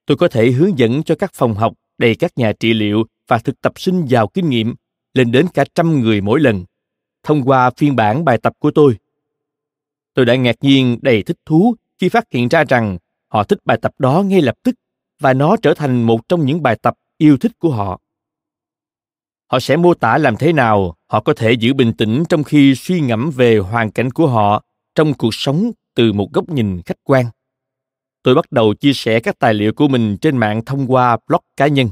[0.06, 3.38] tôi có thể hướng dẫn cho các phòng học đầy các nhà trị liệu và
[3.38, 4.76] thực tập sinh giàu kinh nghiệm
[5.14, 6.66] lên đến cả trăm người mỗi lần,
[7.24, 8.98] thông qua phiên bản bài tập của tôi.
[10.14, 13.78] Tôi đã ngạc nhiên đầy thích thú khi phát hiện ra rằng họ thích bài
[13.82, 14.76] tập đó ngay lập tức
[15.20, 18.02] và nó trở thành một trong những bài tập yêu thích của họ.
[19.48, 22.76] Họ sẽ mô tả làm thế nào họ có thể giữ bình tĩnh trong khi
[22.76, 24.64] suy ngẫm về hoàn cảnh của họ
[24.96, 27.26] trong cuộc sống từ một góc nhìn khách quan
[28.24, 31.42] tôi bắt đầu chia sẻ các tài liệu của mình trên mạng thông qua blog
[31.58, 31.90] cá nhân.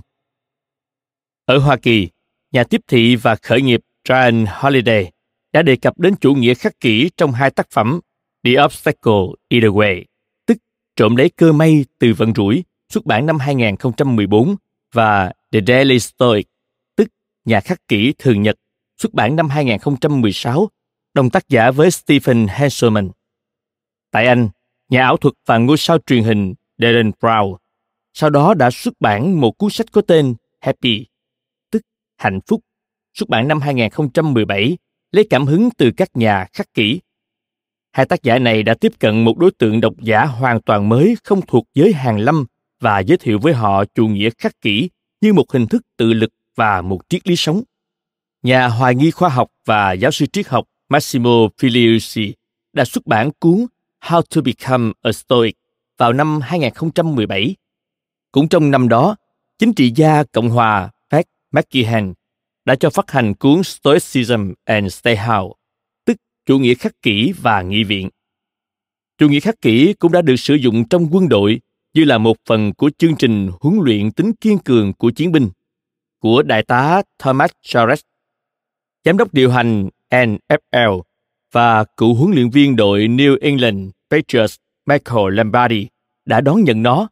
[1.46, 2.10] Ở Hoa Kỳ,
[2.52, 5.12] nhà tiếp thị và khởi nghiệp Ryan Holiday
[5.54, 8.00] đã đề cập đến chủ nghĩa khắc kỷ trong hai tác phẩm
[8.44, 10.04] The Obstacle Either Way,
[10.46, 10.58] tức
[10.96, 14.56] Trộm lấy cơ may từ vận rủi, xuất bản năm 2014
[14.94, 16.48] và The Daily Stoic,
[16.96, 17.08] tức
[17.46, 18.56] Nhà khắc kỷ thường nhật,
[18.98, 20.70] xuất bản năm 2016,
[21.14, 23.10] đồng tác giả với Stephen Hanselman.
[24.12, 24.50] Tại Anh,
[24.90, 27.56] nhà ảo thuật và ngôi sao truyền hình Darren Brown,
[28.14, 31.06] sau đó đã xuất bản một cuốn sách có tên Happy,
[31.72, 31.82] tức
[32.18, 32.62] hạnh phúc,
[33.14, 34.78] xuất bản năm 2017,
[35.12, 37.00] lấy cảm hứng từ các nhà khắc kỷ.
[37.92, 41.16] hai tác giả này đã tiếp cận một đối tượng độc giả hoàn toàn mới
[41.24, 42.46] không thuộc giới hàng lâm
[42.80, 44.90] và giới thiệu với họ chủ nghĩa khắc kỷ
[45.22, 47.64] như một hình thức tự lực và một triết lý sống.
[48.44, 52.32] Nhà hoài nghi khoa học và giáo sư triết học Massimo Filiusi
[52.74, 53.66] đã xuất bản cuốn
[54.08, 55.56] How to Become a Stoic
[55.98, 57.56] vào năm 2017.
[58.32, 59.16] Cũng trong năm đó,
[59.60, 62.14] chính trị gia Cộng hòa Pat McKehan
[62.66, 65.54] đã cho phát hành cuốn Stoicism and Stay How,
[66.06, 68.10] tức chủ nghĩa khắc kỷ và nghị viện.
[69.18, 71.62] Chủ nghĩa khắc kỷ cũng đã được sử dụng trong quân đội
[71.94, 75.50] như là một phần của chương trình huấn luyện tính kiên cường của chiến binh
[76.20, 78.02] của đại tá Thomas Charest,
[79.06, 81.02] giám đốc điều hành NFL
[81.52, 84.56] và cựu huấn luyện viên đội New England Patriots
[84.86, 85.88] Michael Lombardi
[86.26, 87.08] đã đón nhận nó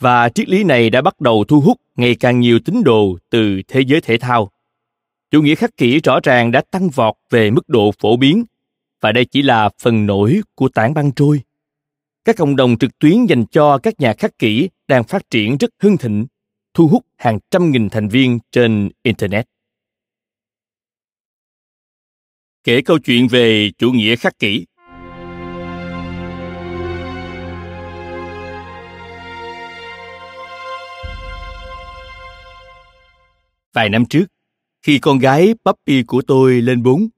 [0.00, 3.62] và triết lý này đã bắt đầu thu hút ngày càng nhiều tín đồ từ
[3.68, 4.50] thế giới thể thao.
[5.30, 8.44] Chủ nghĩa khắc kỷ rõ ràng đã tăng vọt về mức độ phổ biến
[9.00, 11.40] và đây chỉ là phần nổi của tảng băng trôi.
[12.24, 15.70] Các cộng đồng trực tuyến dành cho các nhà khắc kỷ đang phát triển rất
[15.82, 16.26] hưng thịnh,
[16.74, 19.46] thu hút hàng trăm nghìn thành viên trên Internet.
[22.64, 24.66] Kể câu chuyện về chủ nghĩa khắc kỷ
[33.72, 34.24] Vài năm trước,
[34.82, 37.08] khi con gái puppy của tôi lên bốn,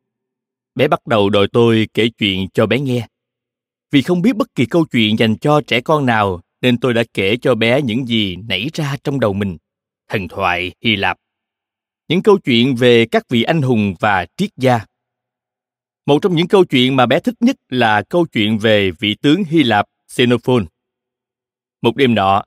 [0.75, 3.07] bé bắt đầu đòi tôi kể chuyện cho bé nghe.
[3.91, 7.03] Vì không biết bất kỳ câu chuyện dành cho trẻ con nào, nên tôi đã
[7.15, 9.57] kể cho bé những gì nảy ra trong đầu mình.
[10.09, 11.17] Thần thoại Hy Lạp.
[12.09, 14.90] Những câu chuyện về các vị anh hùng và triết gia.
[16.07, 19.45] Một trong những câu chuyện mà bé thích nhất là câu chuyện về vị tướng
[19.45, 20.67] Hy Lạp Xenophon.
[21.83, 22.45] Một đêm nọ,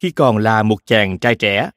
[0.00, 1.70] khi còn là một chàng trai trẻ,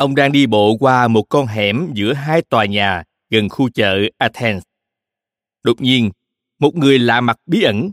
[0.00, 3.98] Ông đang đi bộ qua một con hẻm giữa hai tòa nhà gần khu chợ
[4.18, 4.62] Athens.
[5.62, 6.10] Đột nhiên,
[6.58, 7.90] một người lạ mặt bí ẩn,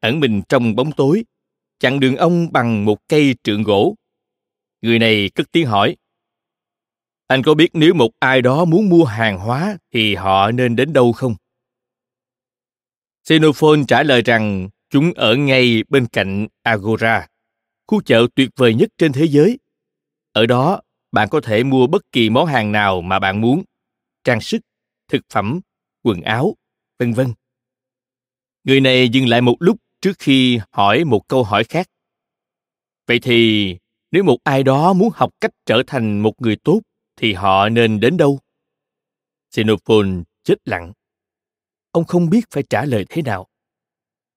[0.00, 1.24] ẩn mình trong bóng tối,
[1.80, 3.94] chặn đường ông bằng một cây trượng gỗ.
[4.82, 5.96] Người này cất tiếng hỏi.
[7.26, 10.92] Anh có biết nếu một ai đó muốn mua hàng hóa thì họ nên đến
[10.92, 11.34] đâu không?
[13.30, 17.26] Xenophon trả lời rằng chúng ở ngay bên cạnh Agora,
[17.86, 19.58] khu chợ tuyệt vời nhất trên thế giới.
[20.32, 20.80] Ở đó
[21.12, 23.62] bạn có thể mua bất kỳ món hàng nào mà bạn muốn
[24.24, 24.60] trang sức
[25.08, 25.60] thực phẩm
[26.02, 26.56] quần áo
[26.98, 27.32] vân vân.
[28.64, 31.86] Người này dừng lại một lúc trước khi hỏi một câu hỏi khác.
[33.06, 33.76] Vậy thì
[34.10, 36.80] nếu một ai đó muốn học cách trở thành một người tốt
[37.16, 38.40] thì họ nên đến đâu?
[39.50, 40.92] Xenophon chết lặng
[41.92, 43.46] ông không biết phải trả lời thế nào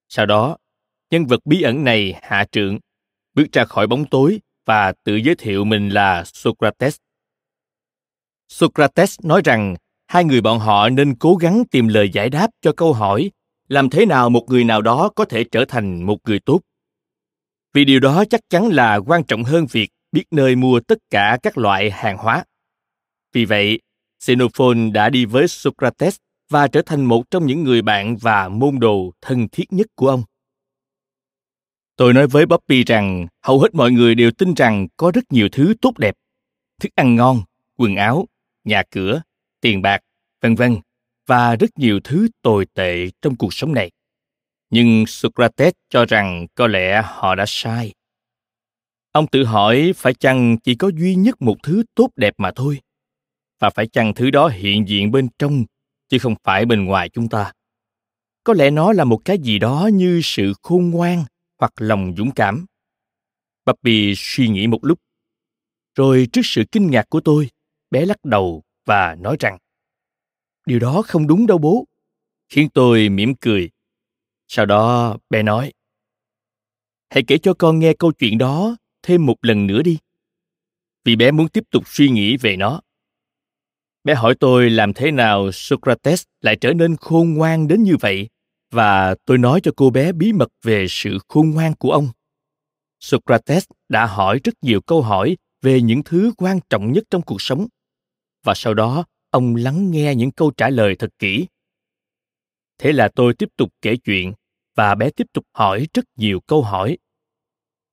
[0.10, 0.58] sau đó
[1.12, 2.80] nhân vật bí ẩn này hạ trượng
[3.34, 6.96] bước ra khỏi bóng tối và tự giới thiệu mình là Socrates.
[8.50, 9.76] Socrates nói rằng
[10.08, 13.32] hai người bọn họ nên cố gắng tìm lời giải đáp cho câu hỏi
[13.68, 16.60] làm thế nào một người nào đó có thể trở thành một người tốt.
[17.74, 21.38] Vì điều đó chắc chắn là quan trọng hơn việc biết nơi mua tất cả
[21.44, 22.46] các loại hàng hóa.
[23.34, 23.80] Vì vậy,
[24.20, 26.16] Xenophon đã đi với Socrates
[26.50, 30.10] và trở thành một trong những người bạn và môn đồ thân thiết nhất của
[30.10, 30.24] ông.
[31.96, 35.50] Tôi nói với Bobby rằng hầu hết mọi người đều tin rằng có rất nhiều
[35.52, 36.16] thứ tốt đẹp,
[36.82, 37.42] thức ăn ngon,
[37.78, 38.28] quần áo,
[38.64, 39.22] nhà cửa,
[39.62, 40.00] tiền bạc,
[40.42, 40.78] vân vân
[41.28, 43.92] và rất nhiều thứ tồi tệ trong cuộc sống này.
[44.70, 47.94] Nhưng Socrates cho rằng có lẽ họ đã sai.
[49.12, 52.80] Ông tự hỏi phải chăng chỉ có duy nhất một thứ tốt đẹp mà thôi,
[53.60, 55.66] và phải chăng thứ đó hiện diện bên trong
[56.14, 57.54] chứ không phải bên ngoài chúng ta.
[58.44, 61.24] Có lẽ nó là một cái gì đó như sự khôn ngoan
[61.60, 62.66] hoặc lòng dũng cảm.
[63.66, 65.00] Bobby suy nghĩ một lúc.
[65.96, 67.50] Rồi trước sự kinh ngạc của tôi,
[67.92, 69.58] bé lắc đầu và nói rằng
[70.66, 71.86] Điều đó không đúng đâu bố.
[72.50, 73.70] Khiến tôi mỉm cười.
[74.48, 75.74] Sau đó bé nói
[77.10, 79.98] Hãy kể cho con nghe câu chuyện đó thêm một lần nữa đi.
[81.04, 82.82] Vì bé muốn tiếp tục suy nghĩ về nó.
[84.04, 88.30] Bé hỏi tôi làm thế nào Socrates lại trở nên khôn ngoan đến như vậy
[88.72, 92.10] và tôi nói cho cô bé bí mật về sự khôn ngoan của ông.
[93.00, 97.42] Socrates đã hỏi rất nhiều câu hỏi về những thứ quan trọng nhất trong cuộc
[97.42, 97.68] sống
[98.44, 101.48] và sau đó, ông lắng nghe những câu trả lời thật kỹ.
[102.78, 104.34] Thế là tôi tiếp tục kể chuyện
[104.76, 106.98] và bé tiếp tục hỏi rất nhiều câu hỏi.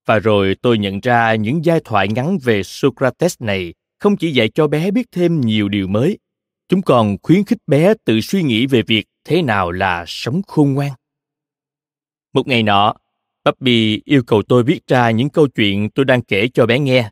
[0.06, 4.48] Và rồi tôi nhận ra những giai thoại ngắn về Socrates này không chỉ dạy
[4.54, 6.18] cho bé biết thêm nhiều điều mới,
[6.68, 10.72] chúng còn khuyến khích bé tự suy nghĩ về việc thế nào là sống khôn
[10.72, 10.92] ngoan.
[12.32, 12.94] Một ngày nọ,
[13.44, 17.10] Bobby yêu cầu tôi viết ra những câu chuyện tôi đang kể cho bé nghe.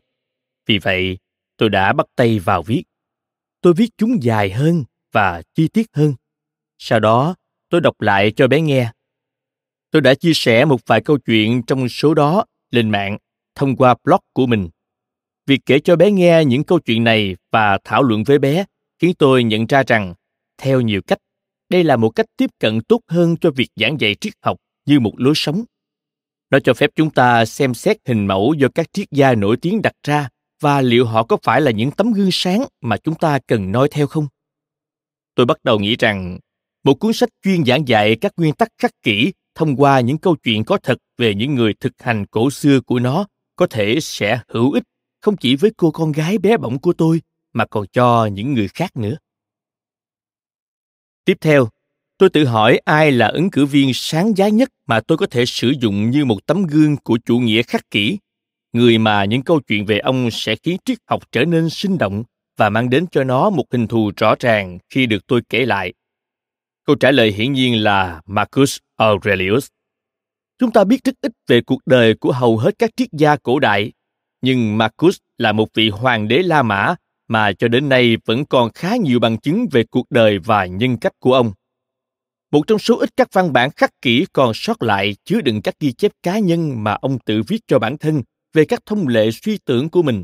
[0.65, 1.17] Vì vậy,
[1.57, 2.83] tôi đã bắt tay vào viết.
[3.61, 6.13] Tôi viết chúng dài hơn và chi tiết hơn.
[6.77, 7.35] Sau đó,
[7.69, 8.91] tôi đọc lại cho bé nghe.
[9.91, 13.17] Tôi đã chia sẻ một vài câu chuyện trong số đó lên mạng
[13.55, 14.69] thông qua blog của mình.
[15.49, 18.65] Việc kể cho bé nghe những câu chuyện này và thảo luận với bé
[18.99, 20.13] khiến tôi nhận ra rằng,
[20.57, 21.17] theo nhiều cách,
[21.69, 24.99] đây là một cách tiếp cận tốt hơn cho việc giảng dạy triết học như
[24.99, 25.63] một lối sống.
[26.49, 29.81] Nó cho phép chúng ta xem xét hình mẫu do các triết gia nổi tiếng
[29.81, 30.29] đặt ra
[30.61, 33.87] và liệu họ có phải là những tấm gương sáng mà chúng ta cần noi
[33.91, 34.27] theo không?
[35.35, 36.39] Tôi bắt đầu nghĩ rằng
[36.83, 40.35] một cuốn sách chuyên giảng dạy các nguyên tắc khắc kỷ thông qua những câu
[40.35, 44.39] chuyện có thật về những người thực hành cổ xưa của nó có thể sẽ
[44.47, 44.83] hữu ích
[45.21, 47.21] không chỉ với cô con gái bé bỏng của tôi
[47.53, 49.15] mà còn cho những người khác nữa.
[51.25, 51.67] Tiếp theo,
[52.17, 55.45] tôi tự hỏi ai là ứng cử viên sáng giá nhất mà tôi có thể
[55.45, 58.17] sử dụng như một tấm gương của chủ nghĩa khắc kỷ,
[58.73, 62.23] người mà những câu chuyện về ông sẽ khiến triết học trở nên sinh động
[62.57, 65.93] và mang đến cho nó một hình thù rõ ràng khi được tôi kể lại.
[66.85, 69.67] Câu trả lời hiển nhiên là Marcus Aurelius.
[70.59, 73.59] Chúng ta biết rất ít về cuộc đời của hầu hết các triết gia cổ
[73.59, 73.91] đại,
[74.41, 76.95] nhưng Marcus là một vị hoàng đế La Mã
[77.27, 80.97] mà cho đến nay vẫn còn khá nhiều bằng chứng về cuộc đời và nhân
[80.97, 81.51] cách của ông.
[82.51, 85.79] Một trong số ít các văn bản khắc kỷ còn sót lại chứa đựng các
[85.79, 88.23] ghi chép cá nhân mà ông tự viết cho bản thân
[88.53, 90.23] về các thông lệ suy tưởng của mình.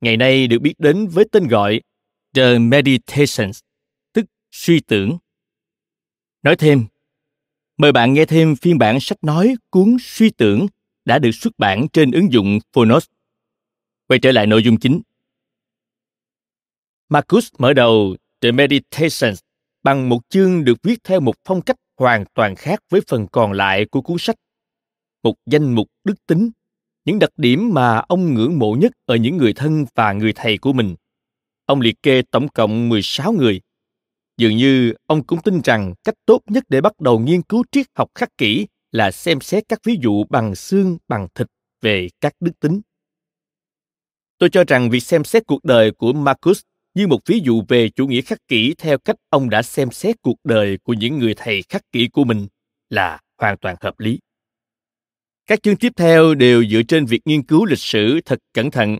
[0.00, 1.80] Ngày nay được biết đến với tên gọi
[2.34, 3.60] The Meditations,
[4.12, 5.18] tức suy tưởng.
[6.42, 6.84] Nói thêm,
[7.76, 10.66] mời bạn nghe thêm phiên bản sách nói cuốn Suy tưởng
[11.04, 13.06] đã được xuất bản trên ứng dụng Phonos.
[14.10, 15.00] Quay trở lại nội dung chính.
[17.08, 19.40] Marcus mở đầu The Meditations
[19.82, 23.52] bằng một chương được viết theo một phong cách hoàn toàn khác với phần còn
[23.52, 24.36] lại của cuốn sách.
[25.22, 26.50] Một danh mục đức tính,
[27.04, 30.58] những đặc điểm mà ông ngưỡng mộ nhất ở những người thân và người thầy
[30.58, 30.96] của mình.
[31.66, 33.60] Ông liệt kê tổng cộng 16 người.
[34.36, 37.86] Dường như ông cũng tin rằng cách tốt nhất để bắt đầu nghiên cứu triết
[37.94, 41.46] học khắc kỷ là xem xét các ví dụ bằng xương, bằng thịt
[41.80, 42.80] về các đức tính.
[44.40, 46.60] Tôi cho rằng việc xem xét cuộc đời của Marcus
[46.94, 50.16] như một ví dụ về chủ nghĩa khắc kỷ theo cách ông đã xem xét
[50.22, 52.46] cuộc đời của những người thầy khắc kỷ của mình
[52.90, 54.18] là hoàn toàn hợp lý.
[55.46, 58.98] Các chương tiếp theo đều dựa trên việc nghiên cứu lịch sử thật cẩn thận.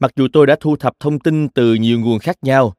[0.00, 2.74] Mặc dù tôi đã thu thập thông tin từ nhiều nguồn khác nhau,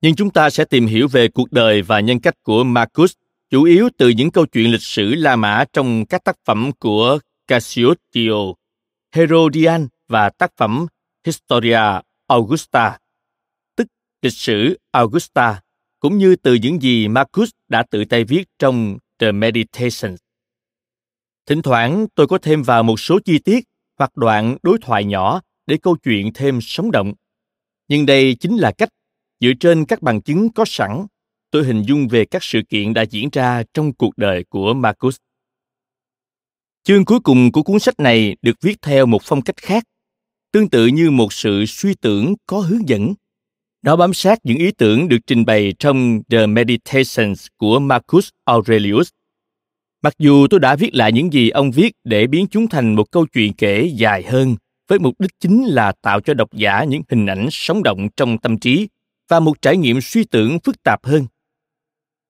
[0.00, 3.12] nhưng chúng ta sẽ tìm hiểu về cuộc đời và nhân cách của Marcus
[3.50, 7.18] chủ yếu từ những câu chuyện lịch sử La Mã trong các tác phẩm của
[7.46, 8.54] Cassiodeo,
[9.12, 10.86] Herodian và tác phẩm
[11.24, 12.98] Historia Augusta
[13.76, 13.86] tức
[14.22, 15.60] lịch sử Augusta,
[16.00, 20.20] cũng như từ những gì Marcus đã tự tay viết trong The Meditations.
[21.46, 23.64] Thỉnh thoảng tôi có thêm vào một số chi tiết
[23.98, 27.12] hoặc đoạn đối thoại nhỏ để câu chuyện thêm sống động.
[27.88, 28.88] Nhưng đây chính là cách,
[29.40, 31.06] dựa trên các bằng chứng có sẵn,
[31.50, 35.16] tôi hình dung về các sự kiện đã diễn ra trong cuộc đời của Marcus.
[36.82, 39.84] Chương cuối cùng của cuốn sách này được viết theo một phong cách khác,
[40.54, 43.14] tương tự như một sự suy tưởng có hướng dẫn
[43.82, 49.08] nó bám sát những ý tưởng được trình bày trong The Meditations của Marcus Aurelius.
[50.02, 53.10] Mặc dù tôi đã viết lại những gì ông viết để biến chúng thành một
[53.10, 54.56] câu chuyện kể dài hơn,
[54.88, 58.38] với mục đích chính là tạo cho độc giả những hình ảnh sống động trong
[58.38, 58.88] tâm trí
[59.28, 61.26] và một trải nghiệm suy tưởng phức tạp hơn.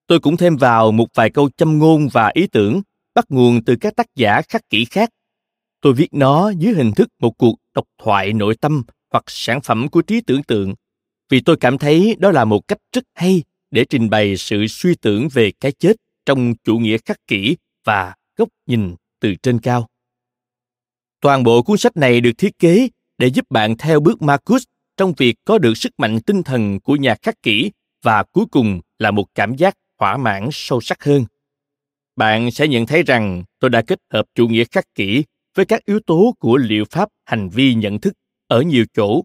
[0.07, 2.83] Tôi cũng thêm vào một vài câu châm ngôn và ý tưởng
[3.15, 5.11] bắt nguồn từ các tác giả khắc kỷ khác.
[5.81, 9.89] Tôi viết nó dưới hình thức một cuộc độc thoại nội tâm hoặc sản phẩm
[9.89, 10.75] của trí tưởng tượng,
[11.29, 14.95] vì tôi cảm thấy đó là một cách rất hay để trình bày sự suy
[14.95, 19.89] tưởng về cái chết trong chủ nghĩa khắc kỷ và góc nhìn từ trên cao.
[21.21, 24.65] Toàn bộ cuốn sách này được thiết kế để giúp bạn theo bước Marcus
[24.97, 27.71] trong việc có được sức mạnh tinh thần của nhà khắc kỷ
[28.03, 31.25] và cuối cùng là một cảm giác thỏa mãn sâu sắc hơn.
[32.17, 35.85] Bạn sẽ nhận thấy rằng tôi đã kết hợp chủ nghĩa khắc kỷ với các
[35.85, 38.15] yếu tố của liệu pháp hành vi nhận thức
[38.49, 39.23] ở nhiều chỗ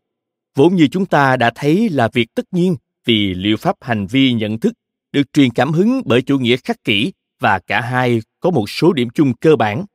[0.55, 2.75] vốn như chúng ta đã thấy là việc tất nhiên
[3.05, 4.73] vì liệu pháp hành vi nhận thức
[5.11, 8.93] được truyền cảm hứng bởi chủ nghĩa khắc kỷ và cả hai có một số
[8.93, 9.85] điểm chung cơ bản.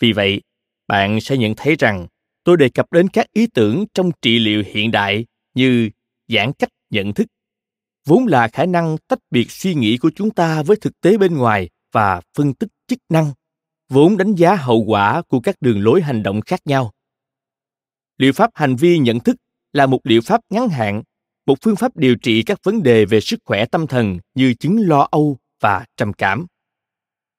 [0.00, 0.42] Vì vậy,
[0.88, 2.06] bạn sẽ nhận thấy rằng
[2.44, 5.90] tôi đề cập đến các ý tưởng trong trị liệu hiện đại như
[6.28, 7.26] giãn cách nhận thức,
[8.06, 11.36] vốn là khả năng tách biệt suy nghĩ của chúng ta với thực tế bên
[11.36, 13.32] ngoài và phân tích chức năng,
[13.92, 16.92] vốn đánh giá hậu quả của các đường lối hành động khác nhau.
[18.18, 19.36] Liệu pháp hành vi nhận thức
[19.72, 21.02] là một liệu pháp ngắn hạn,
[21.46, 24.88] một phương pháp điều trị các vấn đề về sức khỏe tâm thần như chứng
[24.88, 26.46] lo âu và trầm cảm.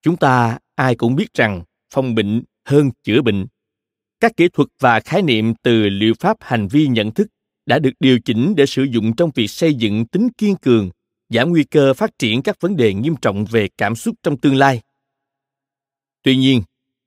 [0.02, 3.46] Chúng ta ai cũng biết rằng phòng bệnh hơn chữa bệnh.
[4.20, 7.28] Các kỹ thuật và khái niệm từ liệu pháp hành vi nhận thức
[7.66, 10.90] đã được điều chỉnh để sử dụng trong việc xây dựng tính kiên cường,
[11.30, 14.56] giảm nguy cơ phát triển các vấn đề nghiêm trọng về cảm xúc trong tương
[14.56, 14.82] lai.
[16.24, 16.62] Tuy nhiên,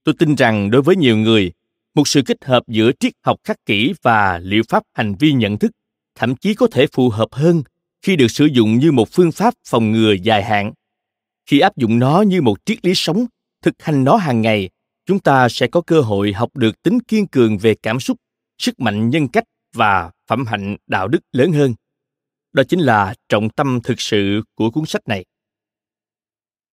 [0.05, 1.53] tôi tin rằng đối với nhiều người,
[1.95, 5.59] một sự kết hợp giữa triết học khắc kỷ và liệu pháp hành vi nhận
[5.59, 5.73] thức
[6.17, 7.63] thậm chí có thể phù hợp hơn
[8.03, 10.73] khi được sử dụng như một phương pháp phòng ngừa dài hạn.
[11.47, 13.27] Khi áp dụng nó như một triết lý sống,
[13.63, 14.71] thực hành nó hàng ngày,
[15.07, 18.17] chúng ta sẽ có cơ hội học được tính kiên cường về cảm xúc,
[18.59, 19.45] sức mạnh nhân cách
[19.75, 21.75] và phẩm hạnh đạo đức lớn hơn.
[22.53, 25.25] Đó chính là trọng tâm thực sự của cuốn sách này.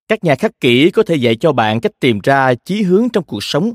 [0.07, 3.23] Các nhà khắc kỷ có thể dạy cho bạn cách tìm ra chí hướng trong
[3.23, 3.73] cuộc sống,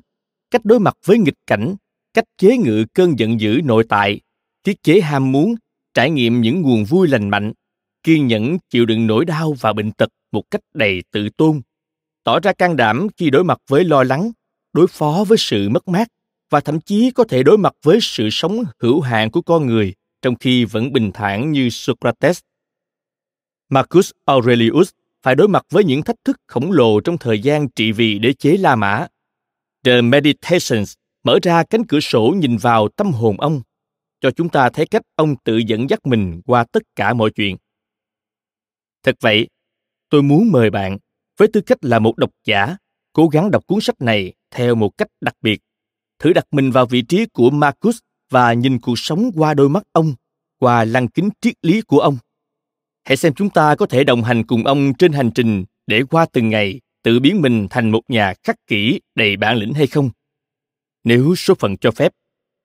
[0.50, 1.76] cách đối mặt với nghịch cảnh,
[2.14, 4.20] cách chế ngự cơn giận dữ nội tại,
[4.62, 5.54] tiết chế ham muốn,
[5.94, 7.52] trải nghiệm những nguồn vui lành mạnh,
[8.02, 11.60] kiên nhẫn chịu đựng nỗi đau và bệnh tật một cách đầy tự tôn,
[12.24, 14.32] tỏ ra can đảm khi đối mặt với lo lắng,
[14.72, 16.08] đối phó với sự mất mát
[16.50, 19.94] và thậm chí có thể đối mặt với sự sống hữu hạn của con người
[20.22, 22.40] trong khi vẫn bình thản như Socrates.
[23.68, 24.90] Marcus Aurelius
[25.22, 28.32] phải đối mặt với những thách thức khổng lồ trong thời gian trị vì đế
[28.32, 29.06] chế La Mã.
[29.84, 30.92] The Meditations
[31.24, 33.62] mở ra cánh cửa sổ nhìn vào tâm hồn ông,
[34.20, 37.56] cho chúng ta thấy cách ông tự dẫn dắt mình qua tất cả mọi chuyện.
[39.02, 39.48] Thật vậy,
[40.10, 40.98] tôi muốn mời bạn,
[41.38, 42.76] với tư cách là một độc giả,
[43.12, 45.60] cố gắng đọc cuốn sách này theo một cách đặc biệt.
[46.18, 47.98] Thử đặt mình vào vị trí của Marcus
[48.30, 50.14] và nhìn cuộc sống qua đôi mắt ông,
[50.58, 52.18] qua lăng kính triết lý của ông.
[53.08, 56.26] Hãy xem chúng ta có thể đồng hành cùng ông trên hành trình để qua
[56.32, 60.10] từng ngày tự biến mình thành một nhà khắc kỷ đầy bản lĩnh hay không.
[61.04, 62.12] Nếu số phận cho phép,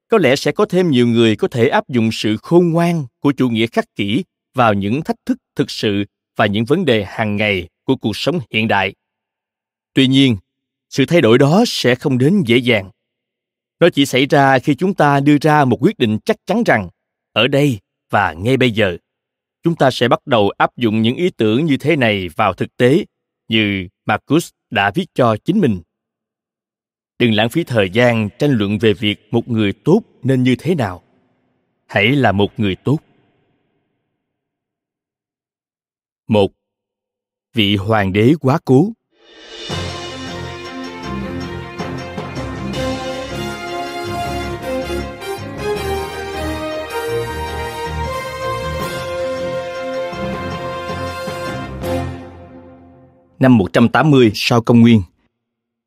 [0.07, 3.31] có lẽ sẽ có thêm nhiều người có thể áp dụng sự khôn ngoan của
[3.31, 4.23] chủ nghĩa khắc kỷ
[4.53, 8.39] vào những thách thức thực sự và những vấn đề hàng ngày của cuộc sống
[8.51, 8.93] hiện đại.
[9.93, 10.37] Tuy nhiên,
[10.89, 12.89] sự thay đổi đó sẽ không đến dễ dàng.
[13.79, 16.89] Nó chỉ xảy ra khi chúng ta đưa ra một quyết định chắc chắn rằng
[17.33, 17.79] ở đây
[18.09, 18.97] và ngay bây giờ
[19.63, 22.77] chúng ta sẽ bắt đầu áp dụng những ý tưởng như thế này vào thực
[22.77, 23.05] tế,
[23.47, 25.81] như marcus đã viết cho chính mình.
[27.19, 30.75] Đừng lãng phí thời gian tranh luận về việc một người tốt nên như thế
[30.75, 31.03] nào.
[31.87, 32.97] Hãy là một người tốt.
[36.27, 36.51] Một,
[37.53, 38.89] vị hoàng đế quá cố.
[53.43, 55.01] Năm 180 sau công nguyên.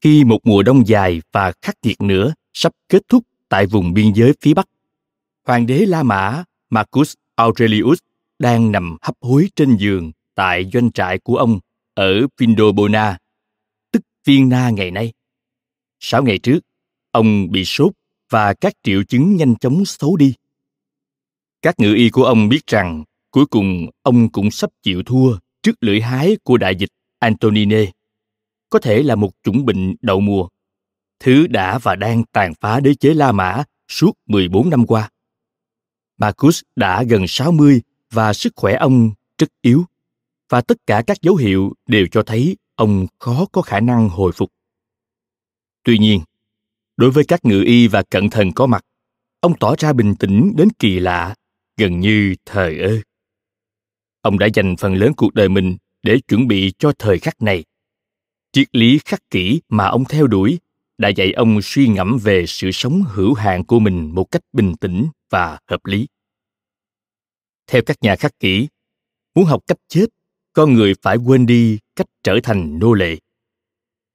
[0.00, 4.12] Khi một mùa đông dài và khắc nghiệt nữa sắp kết thúc tại vùng biên
[4.12, 4.68] giới phía Bắc,
[5.44, 7.98] Hoàng đế La Mã Marcus Aurelius
[8.38, 11.61] đang nằm hấp hối trên giường tại doanh trại của ông
[11.94, 13.18] ở Vindobona,
[13.92, 15.12] tức Vienna ngày nay.
[16.00, 16.61] Sáu ngày trước,
[17.11, 17.92] ông bị sốt
[18.30, 20.34] và các triệu chứng nhanh chóng xấu đi.
[21.62, 25.76] Các ngự y của ông biết rằng cuối cùng ông cũng sắp chịu thua trước
[25.80, 26.90] lưỡi hái của đại dịch
[27.26, 27.92] Antonine
[28.70, 30.48] có thể là một chủng bệnh đậu mùa,
[31.20, 35.10] thứ đã và đang tàn phá đế chế La Mã suốt 14 năm qua.
[36.18, 39.84] Marcus đã gần 60 và sức khỏe ông rất yếu,
[40.48, 44.32] và tất cả các dấu hiệu đều cho thấy ông khó có khả năng hồi
[44.32, 44.52] phục.
[45.82, 46.20] Tuy nhiên,
[46.96, 48.84] đối với các ngự y và cận thần có mặt,
[49.40, 51.34] ông tỏ ra bình tĩnh đến kỳ lạ,
[51.76, 52.96] gần như thời ơ.
[54.20, 57.64] Ông đã dành phần lớn cuộc đời mình để chuẩn bị cho thời khắc này.
[58.53, 60.59] Triết lý khắc kỷ mà ông theo đuổi
[60.99, 64.76] đã dạy ông suy ngẫm về sự sống hữu hạn của mình một cách bình
[64.76, 66.07] tĩnh và hợp lý.
[67.66, 68.68] Theo các nhà khắc kỷ,
[69.34, 70.07] muốn học cách chết,
[70.53, 73.16] con người phải quên đi cách trở thành nô lệ.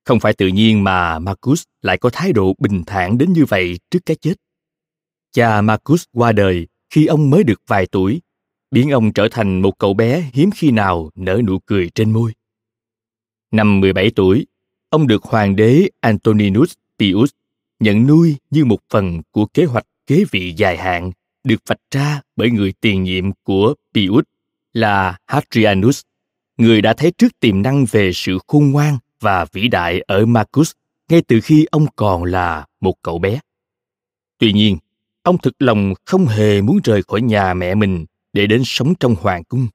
[0.06, 3.80] Không phải tự nhiên mà marcus lại có thái độ bình thản đến như vậy
[3.92, 4.34] trước cái chết.
[5.32, 8.22] Cha marcus qua đời khi ông mới được vài tuổi
[8.72, 12.34] biến ông trở thành một cậu bé hiếm khi nào nở nụ cười trên môi.
[13.52, 14.46] Năm 17 tuổi,
[14.90, 17.32] ông được hoàng đế Antoninus Pius
[17.80, 21.12] nhận nuôi như một phần của kế hoạch kế vị dài hạn
[21.44, 24.24] được vạch ra bởi người tiền nhiệm của Pius
[24.74, 26.02] là Hadrianus,
[26.58, 30.72] người đã thấy trước tiềm năng về sự khôn ngoan và vĩ đại ở Marcus
[31.10, 33.40] ngay từ khi ông còn là một cậu bé.
[34.38, 34.78] Tuy nhiên,
[35.24, 39.16] ông thực lòng không hề muốn rời khỏi nhà mẹ mình để đến sống trong
[39.16, 39.68] hoàng cung.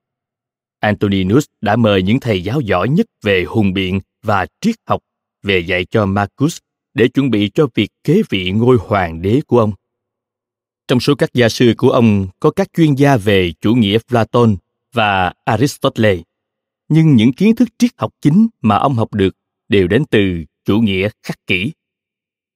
[0.80, 5.00] Antoninus đã mời những thầy giáo giỏi nhất về hùng biện và triết học
[5.42, 6.58] về dạy cho Marcus
[6.94, 9.72] để chuẩn bị cho việc kế vị ngôi hoàng đế của ông.
[10.88, 14.56] Trong số các gia sư của ông có các chuyên gia về chủ nghĩa Platon
[14.92, 16.16] và Aristotle,
[16.88, 19.36] nhưng những kiến thức triết học chính mà ông học được
[19.68, 21.72] đều đến từ chủ nghĩa khắc kỷ.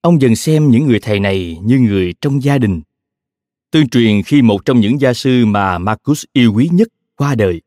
[0.01, 2.81] Ông dần xem những người thầy này như người trong gia đình
[3.71, 7.63] Tương truyền khi một trong những gia sư mà Marcus yêu quý nhất qua đời,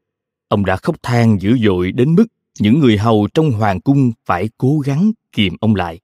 [0.47, 2.25] ông đã khóc than dữ dội đến mức
[2.59, 5.99] những người hầu trong hoàng cung phải cố gắng kìm ông lại.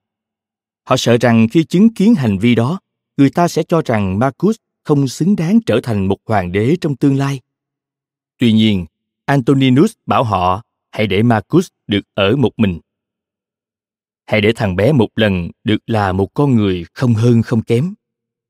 [0.82, 2.80] Họ sợ rằng khi chứng kiến hành vi đó,
[3.16, 6.96] người ta sẽ cho rằng Marcus không xứng đáng trở thành một hoàng đế trong
[6.96, 7.40] tương lai.
[8.38, 8.86] Tuy nhiên,
[9.24, 12.80] Antoninus bảo họ hãy để Marcus được ở một mình.
[14.26, 17.94] Hãy để thằng bé một lần được là một con người không hơn không kém.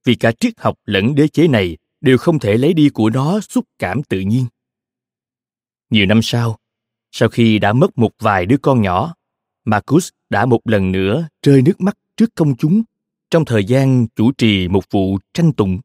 [0.05, 3.41] Vì cả triết học lẫn đế chế này đều không thể lấy đi của nó
[3.41, 4.47] xúc cảm tự nhiên.
[5.91, 6.59] Nhiều năm sau,
[7.13, 9.15] sau khi đã mất một vài đứa con nhỏ,
[9.65, 12.83] Marcus đã một lần nữa rơi nước mắt trước công chúng
[13.31, 15.81] trong thời gian chủ trì một vụ tranh tụng.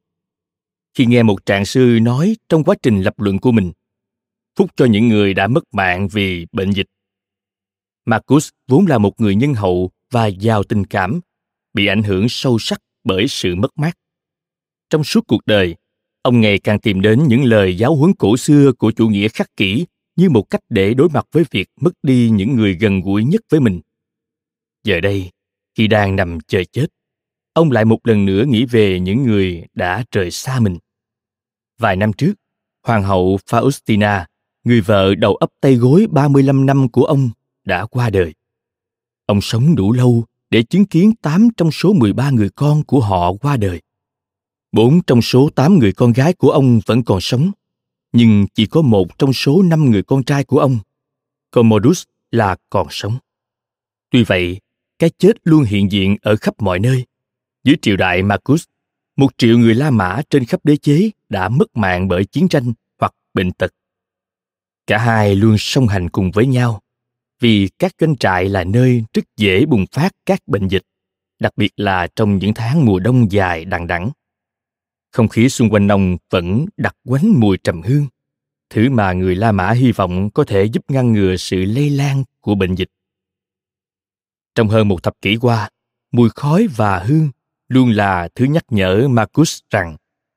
[0.94, 3.72] Khi nghe một trạng sư nói trong quá trình lập luận của mình,
[4.56, 6.88] phúc cho những người đã mất mạng vì bệnh dịch.
[8.06, 11.20] Marcus vốn là một người nhân hậu và giàu tình cảm,
[11.74, 13.98] bị ảnh hưởng sâu sắc bởi sự mất mát.
[14.90, 15.76] Trong suốt cuộc đời,
[16.22, 19.58] ông ngày càng tìm đến những lời giáo huấn cổ xưa của chủ nghĩa khắc
[19.58, 23.24] kỷ như một cách để đối mặt với việc mất đi những người gần gũi
[23.24, 23.82] nhất với mình.
[24.84, 25.30] Giờ đây,
[25.76, 26.88] khi đang nằm chờ chết,
[27.54, 30.78] ông lại một lần nữa nghĩ về những người đã rời xa mình.
[31.80, 32.34] Vài năm trước,
[32.84, 34.26] Hoàng hậu Faustina,
[34.64, 37.30] người vợ đầu ấp tay gối 35 năm của ông,
[37.64, 38.34] đã qua đời.
[39.26, 43.34] Ông sống đủ lâu để chứng kiến 8 trong số 13 người con của họ
[43.34, 43.82] qua đời.
[44.76, 47.52] Bốn trong số tám người con gái của ông vẫn còn sống,
[48.14, 50.80] nhưng chỉ có một trong số năm người con trai của ông,
[51.52, 53.18] Commodus, là còn sống.
[54.10, 54.60] Tuy vậy,
[55.00, 57.06] cái chết luôn hiện diện ở khắp mọi nơi.
[57.64, 58.64] Dưới triều đại Marcus,
[59.16, 62.74] một triệu người La Mã trên khắp đế chế đã mất mạng bởi chiến tranh
[63.00, 63.72] hoặc bệnh tật.
[64.88, 66.82] Cả hai luôn song hành cùng với nhau,
[67.40, 70.84] vì các doanh trại là nơi rất dễ bùng phát các bệnh dịch,
[71.40, 74.12] đặc biệt là trong những tháng mùa đông dài đằng đẵng.
[75.16, 78.08] Không khí xung quanh ông vẫn đặc quánh mùi trầm hương,
[78.70, 82.24] thứ mà người La Mã hy vọng có thể giúp ngăn ngừa sự lây lan
[82.42, 82.90] của bệnh dịch.
[84.56, 85.70] Trong hơn một thập kỷ qua,
[86.12, 87.30] mùi khói và hương
[87.68, 89.96] luôn là thứ nhắc nhở Marcus rằng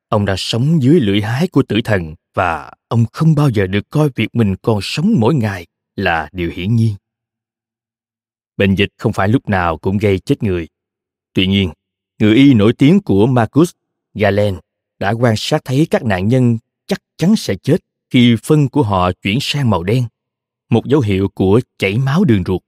[0.09, 3.91] ông đã sống dưới lưỡi hái của tử thần và ông không bao giờ được
[3.91, 5.67] coi việc mình còn sống mỗi ngày
[5.97, 6.95] là điều hiển nhiên.
[8.57, 10.69] Bệnh dịch không phải lúc nào cũng gây chết người.
[11.33, 11.71] Tuy nhiên,
[12.19, 13.73] người y nổi tiếng của Marcus,
[14.15, 14.59] Galen,
[14.99, 17.77] đã quan sát thấy các nạn nhân chắc chắn sẽ chết
[18.11, 20.05] khi phân của họ chuyển sang màu đen,
[20.69, 22.63] một dấu hiệu của chảy máu đường ruột.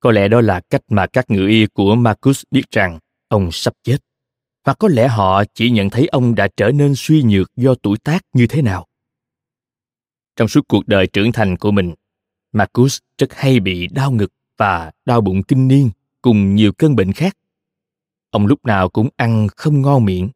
[0.00, 2.98] Có lẽ đó là cách mà các ngự y của Marcus biết rằng
[3.28, 3.98] ông sắp chết.
[4.64, 7.98] Hoặc có lẽ họ chỉ nhận thấy ông đã trở nên suy nhược do tuổi
[7.98, 8.86] tác như thế nào.
[10.36, 11.94] Trong suốt cuộc đời trưởng thành của mình,
[12.52, 15.90] Marcus rất hay bị đau ngực và đau bụng kinh niên
[16.22, 17.36] cùng nhiều cơn bệnh khác.
[18.30, 20.28] Ông lúc nào cũng ăn không ngon miệng.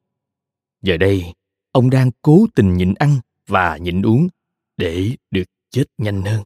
[0.82, 1.34] Giờ đây,
[1.72, 4.28] ông đang cố tình nhịn ăn và nhịn uống
[4.76, 6.42] để được chết nhanh hơn.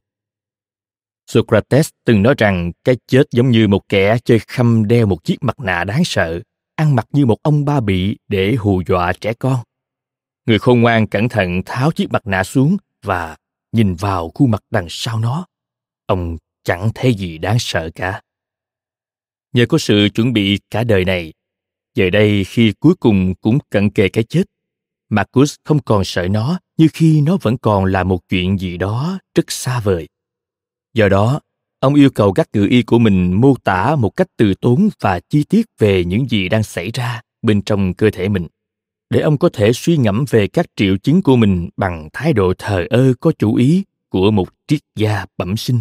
[1.27, 5.43] Socrates từng nói rằng cái chết giống như một kẻ chơi khăm đeo một chiếc
[5.43, 6.39] mặt nạ đáng sợ,
[6.75, 9.59] ăn mặc như một ông ba bị để hù dọa trẻ con.
[10.45, 13.37] Người khôn ngoan cẩn thận tháo chiếc mặt nạ xuống và
[13.71, 15.45] nhìn vào khuôn mặt đằng sau nó.
[16.05, 18.21] Ông chẳng thấy gì đáng sợ cả.
[19.53, 21.33] Nhờ có sự chuẩn bị cả đời này,
[21.95, 24.43] giờ đây khi cuối cùng cũng cận kề cái chết,
[25.09, 29.19] Marcus không còn sợ nó như khi nó vẫn còn là một chuyện gì đó
[29.35, 30.07] rất xa vời.
[30.93, 31.39] Do đó,
[31.79, 35.19] ông yêu cầu các ngự y của mình mô tả một cách từ tốn và
[35.29, 38.47] chi tiết về những gì đang xảy ra bên trong cơ thể mình
[39.09, 42.53] để ông có thể suy ngẫm về các triệu chứng của mình bằng thái độ
[42.57, 45.79] thờ ơ có chủ ý của một triết gia bẩm sinh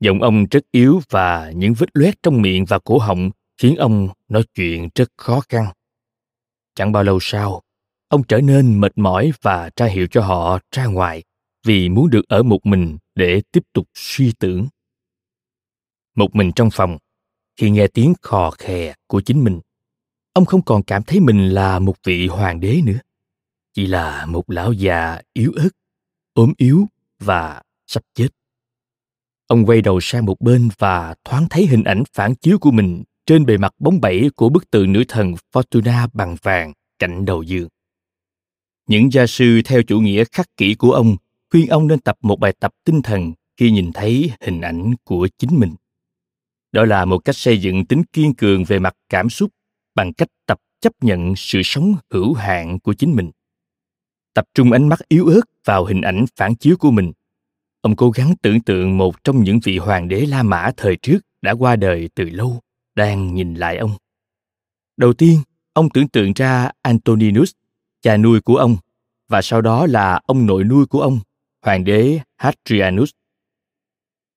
[0.00, 3.30] giọng ông rất yếu và những vết loét trong miệng và cổ họng
[3.62, 5.66] khiến ông nói chuyện rất khó khăn.
[6.74, 7.62] Chẳng bao lâu sau,
[8.08, 11.22] ông trở nên mệt mỏi và tra hiệu cho họ ra ngoài
[11.64, 14.68] vì muốn được ở một mình để tiếp tục suy tưởng.
[16.14, 16.98] Một mình trong phòng,
[17.56, 19.60] khi nghe tiếng khò khè của chính mình,
[20.32, 22.98] ông không còn cảm thấy mình là một vị hoàng đế nữa.
[23.72, 25.70] Chỉ là một lão già yếu ớt,
[26.32, 26.86] ốm yếu
[27.18, 28.28] và sắp chết.
[29.46, 33.02] Ông quay đầu sang một bên và thoáng thấy hình ảnh phản chiếu của mình
[33.26, 37.42] trên bề mặt bóng bẩy của bức tượng nữ thần fortuna bằng vàng, cạnh đầu
[37.42, 37.68] giường.
[38.86, 41.16] Những gia sư theo chủ nghĩa khắc kỷ của ông
[41.50, 45.28] khuyên ông nên tập một bài tập tinh thần khi nhìn thấy hình ảnh của
[45.38, 45.74] chính mình.
[46.72, 49.50] Đó là một cách xây dựng tính kiên cường về mặt cảm xúc
[49.94, 53.30] bằng cách tập chấp nhận sự sống hữu hạn của chính mình.
[54.34, 57.12] Tập trung ánh mắt yếu ớt vào hình ảnh phản chiếu của mình.
[57.80, 61.18] Ông cố gắng tưởng tượng một trong những vị hoàng đế la mã thời trước
[61.42, 62.60] đã qua đời từ lâu
[62.94, 63.90] đang nhìn lại ông
[64.96, 67.52] đầu tiên ông tưởng tượng ra antoninus
[68.00, 68.76] cha nuôi của ông
[69.28, 71.18] và sau đó là ông nội nuôi của ông
[71.62, 73.10] hoàng đế hadrianus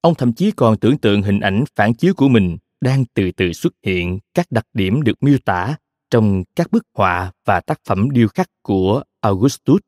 [0.02, 3.54] ông thậm chí còn tưởng tượng hình ảnh phản chiếu của mình đang từ từ
[3.54, 5.76] xuất hiện các đặc điểm được miêu tả
[6.12, 9.82] trong các bức họa và tác phẩm điêu khắc của Augustus,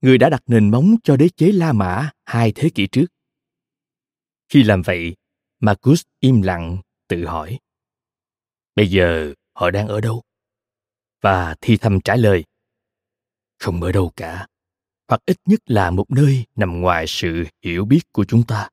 [0.00, 3.06] người đã đặt nền móng cho đế chế La Mã hai thế kỷ trước.
[4.48, 5.16] Khi làm vậy,
[5.60, 7.58] Marcus im lặng, tự hỏi.
[8.76, 10.22] Bây giờ họ đang ở đâu?
[11.20, 12.44] Và thi thầm trả lời.
[13.58, 14.46] Không ở đâu cả,
[15.08, 18.68] hoặc ít nhất là một nơi nằm ngoài sự hiểu biết của chúng ta.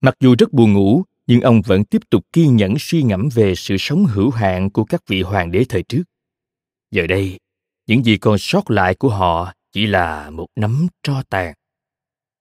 [0.00, 3.54] Mặc dù rất buồn ngủ, nhưng ông vẫn tiếp tục kiên nhẫn suy ngẫm về
[3.54, 6.02] sự sống hữu hạn của các vị hoàng đế thời trước.
[6.90, 7.38] Giờ đây,
[7.86, 11.54] những gì còn sót lại của họ chỉ là một nắm tro tàn.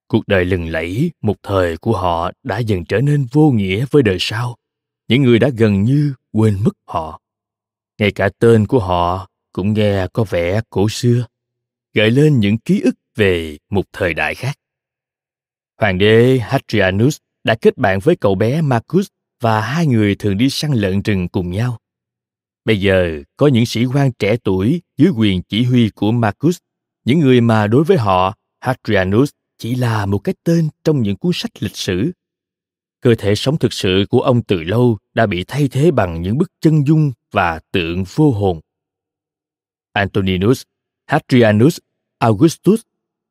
[0.07, 4.03] Cuộc đời lừng lẫy một thời của họ đã dần trở nên vô nghĩa với
[4.03, 4.55] đời sau.
[5.07, 7.21] Những người đã gần như quên mất họ.
[7.99, 11.25] Ngay cả tên của họ cũng nghe có vẻ cổ xưa,
[11.93, 14.59] gợi lên những ký ức về một thời đại khác.
[15.77, 19.07] Hoàng đế Hadrianus đã kết bạn với cậu bé Marcus
[19.41, 21.79] và hai người thường đi săn lợn rừng cùng nhau.
[22.65, 26.57] Bây giờ có những sĩ quan trẻ tuổi dưới quyền chỉ huy của Marcus,
[27.05, 31.31] những người mà đối với họ Hadrianus chỉ là một cái tên trong những cuốn
[31.33, 32.11] sách lịch sử.
[33.05, 36.37] Cơ thể sống thực sự của ông từ lâu đã bị thay thế bằng những
[36.37, 38.59] bức chân dung và tượng vô hồn.
[39.93, 40.63] Antoninus,
[41.05, 41.77] Hadrianus,
[42.19, 42.81] Augustus,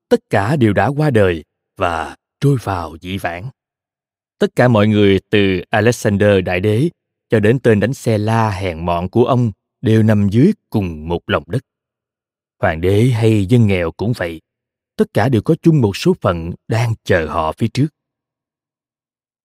[0.08, 1.44] tất cả đều đã qua đời
[1.76, 3.50] và trôi vào dĩ vãng
[4.38, 6.88] tất cả mọi người từ Alexander Đại Đế
[7.30, 11.20] cho đến tên đánh xe la hèn mọn của ông đều nằm dưới cùng một
[11.26, 11.62] lòng đất.
[12.62, 14.40] Hoàng đế hay dân nghèo cũng vậy,
[14.96, 17.86] tất cả đều có chung một số phận đang chờ họ phía trước.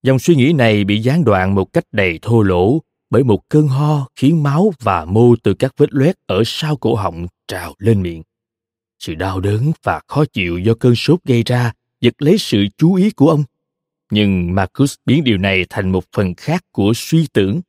[0.03, 3.67] Dòng suy nghĩ này bị gián đoạn một cách đầy thô lỗ bởi một cơn
[3.67, 8.01] ho khiến máu và mô từ các vết loét ở sau cổ họng trào lên
[8.01, 8.23] miệng.
[8.99, 12.95] Sự đau đớn và khó chịu do cơn sốt gây ra giật lấy sự chú
[12.95, 13.43] ý của ông
[14.11, 17.61] nhưng Marcus biến điều này thành một phần khác của suy tưởng.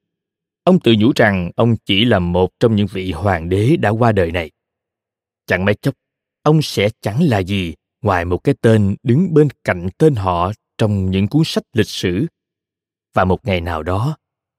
[0.65, 4.13] Ông tự nhủ rằng ông chỉ là một trong những vị hoàng đế đã qua
[4.13, 4.51] đời này.
[5.47, 5.95] Chẳng mấy chốc,
[6.43, 11.11] ông sẽ chẳng là gì ngoài một cái tên đứng bên cạnh tên họ trong
[11.11, 12.27] những cuốn sách lịch sử.
[13.15, 14.17] Và một ngày nào đó,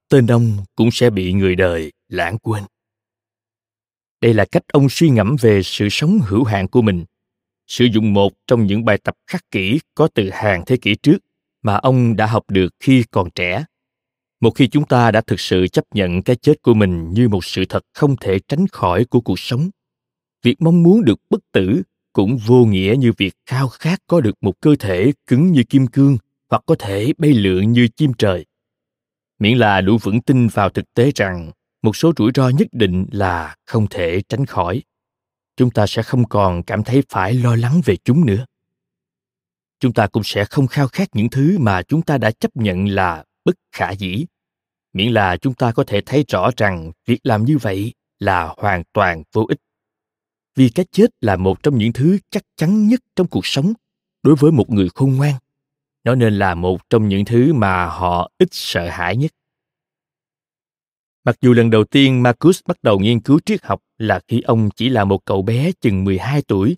[0.09, 2.63] tên ông cũng sẽ bị người đời lãng quên.
[4.21, 7.05] Đây là cách ông suy ngẫm về sự sống hữu hạn của mình.
[7.67, 11.17] Sử dụng một trong những bài tập khắc kỷ có từ hàng thế kỷ trước
[11.61, 13.65] mà ông đã học được khi còn trẻ
[14.41, 17.45] một khi chúng ta đã thực sự chấp nhận cái chết của mình như một
[17.45, 19.69] sự thật không thể tránh khỏi của cuộc sống
[20.43, 21.81] việc mong muốn được bất tử
[22.13, 25.87] cũng vô nghĩa như việc khao khát có được một cơ thể cứng như kim
[25.87, 26.17] cương
[26.49, 28.45] hoặc có thể bay lượn như chim trời.
[29.39, 31.51] Miễn là đủ vững tin vào thực tế rằng
[31.81, 34.83] một số rủi ro nhất định là không thể tránh khỏi.
[35.57, 38.45] Chúng ta sẽ không còn cảm thấy phải lo lắng về chúng nữa.
[39.79, 42.87] Chúng ta cũng sẽ không khao khát những thứ mà chúng ta đã chấp nhận
[42.87, 44.25] là bất khả dĩ.
[44.93, 48.83] Miễn là chúng ta có thể thấy rõ rằng việc làm như vậy là hoàn
[48.93, 49.59] toàn vô ích
[50.55, 53.73] vì cái chết là một trong những thứ chắc chắn nhất trong cuộc sống
[54.23, 55.33] đối với một người khôn ngoan
[56.03, 59.31] nó nên là một trong những thứ mà họ ít sợ hãi nhất
[61.25, 64.69] Mặc dù lần đầu tiên Marcus bắt đầu nghiên cứu triết học là khi ông
[64.75, 66.75] chỉ là một cậu bé chừng 12 tuổi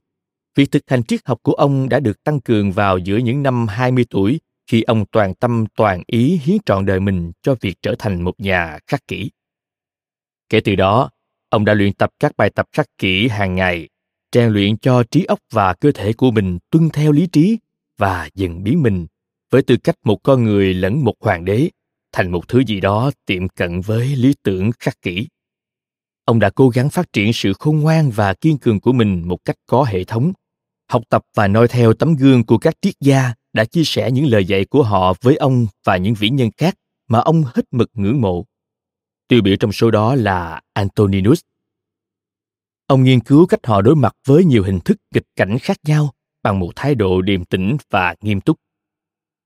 [0.56, 3.68] Việc thực hành triết học của ông đã được tăng cường vào giữa những năm
[3.68, 7.96] 20 tuổi khi ông toàn tâm toàn ý hiến trọn đời mình cho việc trở
[8.00, 9.32] thành một nhà khắc kỷ.
[10.50, 11.10] Kể từ đó,
[11.54, 13.90] ông đã luyện tập các bài tập khắc kỷ hàng ngày,
[14.32, 17.58] rèn luyện cho trí óc và cơ thể của mình tuân theo lý trí
[17.98, 19.08] và dần biến mình
[19.52, 21.70] với tư cách một con người lẫn một hoàng đế
[22.12, 25.28] thành một thứ gì đó tiệm cận với lý tưởng khắc kỷ.
[26.26, 29.38] Ông đã cố gắng phát triển sự khôn ngoan và kiên cường của mình một
[29.46, 30.34] cách có hệ thống
[30.92, 34.26] học tập và noi theo tấm gương của các triết gia đã chia sẻ những
[34.26, 36.76] lời dạy của họ với ông và những vĩ nhân khác
[37.08, 38.46] mà ông hết mực ngưỡng mộ.
[39.28, 41.42] Tiêu biểu trong số đó là Antoninus.
[42.88, 46.14] Ông nghiên cứu cách họ đối mặt với nhiều hình thức nghịch cảnh khác nhau
[46.44, 48.58] bằng một thái độ điềm tĩnh và nghiêm túc.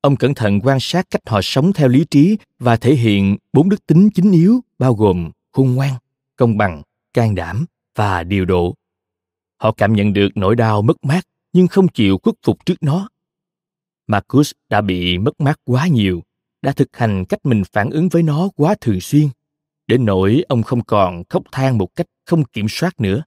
[0.02, 3.70] Ông cẩn thận quan sát cách họ sống theo lý trí và thể hiện bốn
[3.70, 5.94] đức tính chính yếu bao gồm khôn ngoan,
[6.36, 6.82] công bằng,
[7.14, 7.66] can đảm
[7.96, 8.76] và điều độ.
[9.58, 11.22] Họ cảm nhận được nỗi đau mất mát
[11.54, 13.10] nhưng không chịu khuất phục trước nó.
[14.08, 16.24] Marcus đã bị mất mát quá nhiều,
[16.62, 19.28] đã thực hành cách mình phản ứng với nó quá thường xuyên,
[19.88, 23.24] đến nỗi ông không còn khóc than một cách không kiểm soát nữa.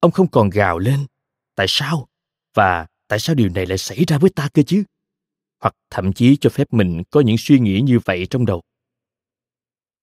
[0.00, 1.06] Ông không còn gào lên,
[1.54, 2.08] tại sao?
[2.54, 4.84] Và tại sao điều này lại xảy ra với ta cơ chứ?
[5.60, 8.62] Hoặc thậm chí cho phép mình có những suy nghĩ như vậy trong đầu.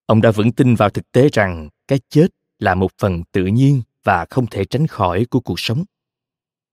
[0.06, 2.26] Ông đã vững tin vào thực tế rằng cái chết
[2.58, 5.84] là một phần tự nhiên và không thể tránh khỏi của cuộc sống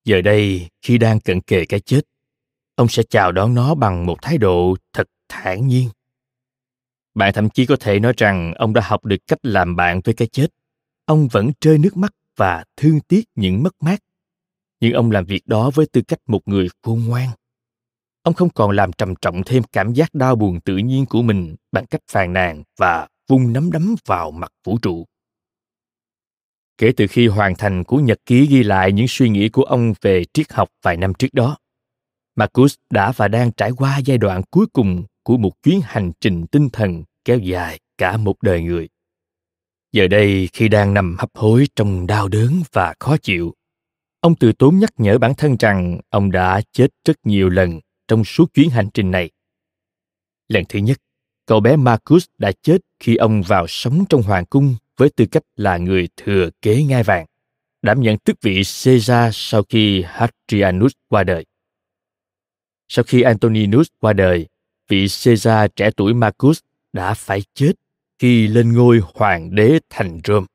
[0.05, 2.01] giờ đây khi đang cận kề cái chết
[2.76, 5.89] ông sẽ chào đón nó bằng một thái độ thật thản nhiên
[7.20, 10.13] bạn thậm chí có thể nói rằng ông đã học được cách làm bạn với
[10.13, 10.47] cái chết.
[11.05, 13.99] Ông vẫn rơi nước mắt và thương tiếc những mất mát.
[14.80, 17.30] Nhưng ông làm việc đó với tư cách một người khôn ngoan.
[18.24, 21.55] Ông không còn làm trầm trọng thêm cảm giác đau buồn tự nhiên của mình
[21.72, 25.05] bằng cách phàn nàn và vung nắm đấm vào mặt vũ trụ.
[26.78, 29.93] Kể từ khi hoàn thành cuốn nhật ký ghi lại những suy nghĩ của ông
[30.01, 31.57] về triết học vài năm trước đó,
[32.36, 36.47] marcus đã và đang trải qua giai đoạn cuối cùng của một chuyến hành trình
[36.47, 38.89] tinh thần kéo dài cả một đời người
[39.91, 43.53] giờ đây khi đang nằm hấp hối trong đau đớn và khó chịu
[44.19, 48.23] ông từ tốn nhắc nhở bản thân rằng ông đã chết rất nhiều lần trong
[48.23, 49.30] suốt chuyến hành trình này
[50.47, 50.97] lần thứ nhất
[51.45, 55.43] cậu bé marcus đã chết khi ông vào sống trong hoàng cung với tư cách
[55.55, 57.25] là người thừa kế ngai vàng
[57.82, 61.45] đảm nhận tước vị Caesar sau khi Hadrianus qua đời.
[62.88, 64.47] Sau khi Antoninus qua đời,
[64.88, 66.59] vị Caesar trẻ tuổi Marcus
[66.94, 67.72] đã phải chết
[68.20, 70.48] khi lên ngôi hoàng đế thành Rome.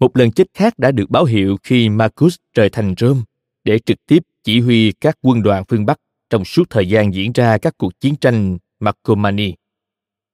[0.00, 3.20] Một lần chết khác đã được báo hiệu khi Marcus rời thành Rome
[3.64, 7.32] để trực tiếp chỉ huy các quân đoàn phương Bắc trong suốt thời gian diễn
[7.32, 9.54] ra các cuộc chiến tranh Marcomanni.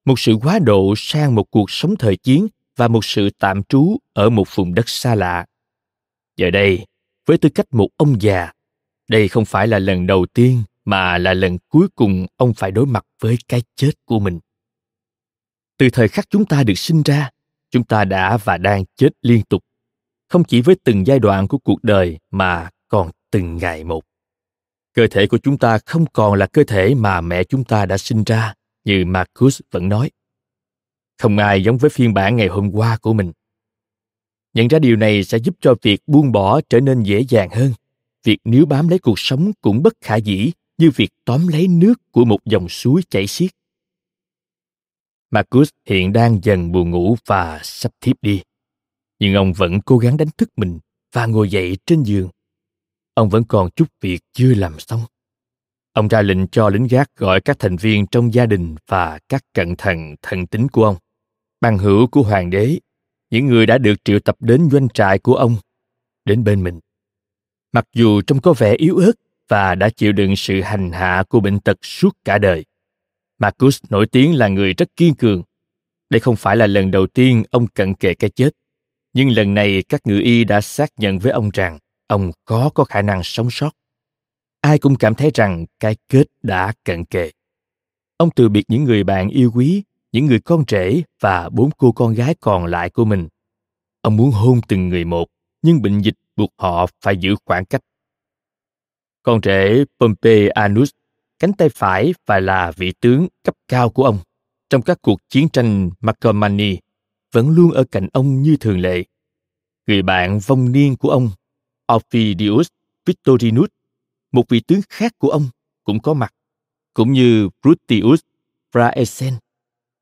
[0.05, 2.47] Một sự quá độ sang một cuộc sống thời chiến
[2.77, 5.47] và một sự tạm trú ở một vùng đất xa lạ.
[6.37, 6.87] Giờ đây,
[7.27, 8.53] với tư cách một ông già,
[9.09, 12.87] đây không phải là lần đầu tiên mà là lần cuối cùng ông phải đối
[12.87, 14.39] mặt với cái chết của mình
[15.79, 17.31] từ thời khắc chúng ta được sinh ra,
[17.71, 19.63] chúng ta đã và đang chết liên tục.
[20.29, 24.05] Không chỉ với từng giai đoạn của cuộc đời mà còn từng ngày một.
[24.95, 27.99] Cơ thể của chúng ta không còn là cơ thể mà mẹ chúng ta đã
[27.99, 28.55] sinh ra,
[28.85, 30.11] như marcus vẫn nói.
[31.19, 33.33] Không ai giống với phiên bản ngày hôm qua của mình.
[34.55, 37.73] Nhận ra điều này sẽ giúp cho việc buông bỏ trở nên dễ dàng hơn.
[38.25, 41.95] Việc níu bám lấy cuộc sống cũng bất khả dĩ như việc tóm lấy nước
[42.11, 43.51] của một dòng suối chảy xiết.
[45.31, 48.43] Marcus hiện đang dần buồn ngủ và sắp thiếp đi.
[49.19, 50.79] Nhưng ông vẫn cố gắng đánh thức mình
[51.13, 52.29] và ngồi dậy trên giường.
[53.15, 55.01] Ông vẫn còn chút việc chưa làm xong.
[55.93, 59.43] Ông ra lệnh cho lính gác gọi các thành viên trong gia đình và các
[59.55, 60.97] cận thần thần tính của ông,
[61.61, 62.79] bằng hữu của hoàng đế,
[63.31, 65.57] những người đã được triệu tập đến doanh trại của ông,
[66.25, 66.81] đến bên mình.
[67.73, 69.13] Mặc dù trông có vẻ yếu ớt
[69.49, 72.65] và đã chịu đựng sự hành hạ của bệnh tật suốt cả đời,
[73.39, 75.43] Marcus nổi tiếng là người rất kiên cường.
[76.11, 78.51] Đây không phải là lần đầu tiên ông cận kề cái chết,
[79.13, 82.85] nhưng lần này các ngự y đã xác nhận với ông rằng ông có có
[82.85, 83.71] khả năng sống sót.
[84.61, 87.31] Ai cũng cảm thấy rằng cái kết đã cận kề.
[88.17, 89.83] Ông từ biệt những người bạn yêu quý,
[90.13, 93.29] những người con rể và bốn cô con gái còn lại của mình.
[94.01, 95.29] Ông muốn hôn từng người một,
[95.63, 97.81] nhưng bệnh dịch buộc họ phải giữ khoảng cách.
[99.23, 100.91] Con rể Pompeianus
[101.39, 104.19] cánh tay phải và là vị tướng cấp cao của ông
[104.71, 106.79] trong các cuộc chiến tranh Marcomanni
[107.33, 109.05] vẫn luôn ở cạnh ông như thường lệ.
[109.87, 111.31] Người bạn vong niên của ông,
[111.93, 112.69] Ophidius
[113.07, 113.69] Victorinus,
[114.33, 115.49] một vị tướng khác của ông
[115.85, 116.35] cũng có mặt,
[116.95, 118.21] cũng như Bruttius
[118.73, 119.35] Praesen,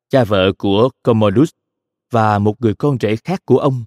[0.09, 1.51] cha vợ của Commodus
[2.11, 3.85] và một người con rể khác của ông,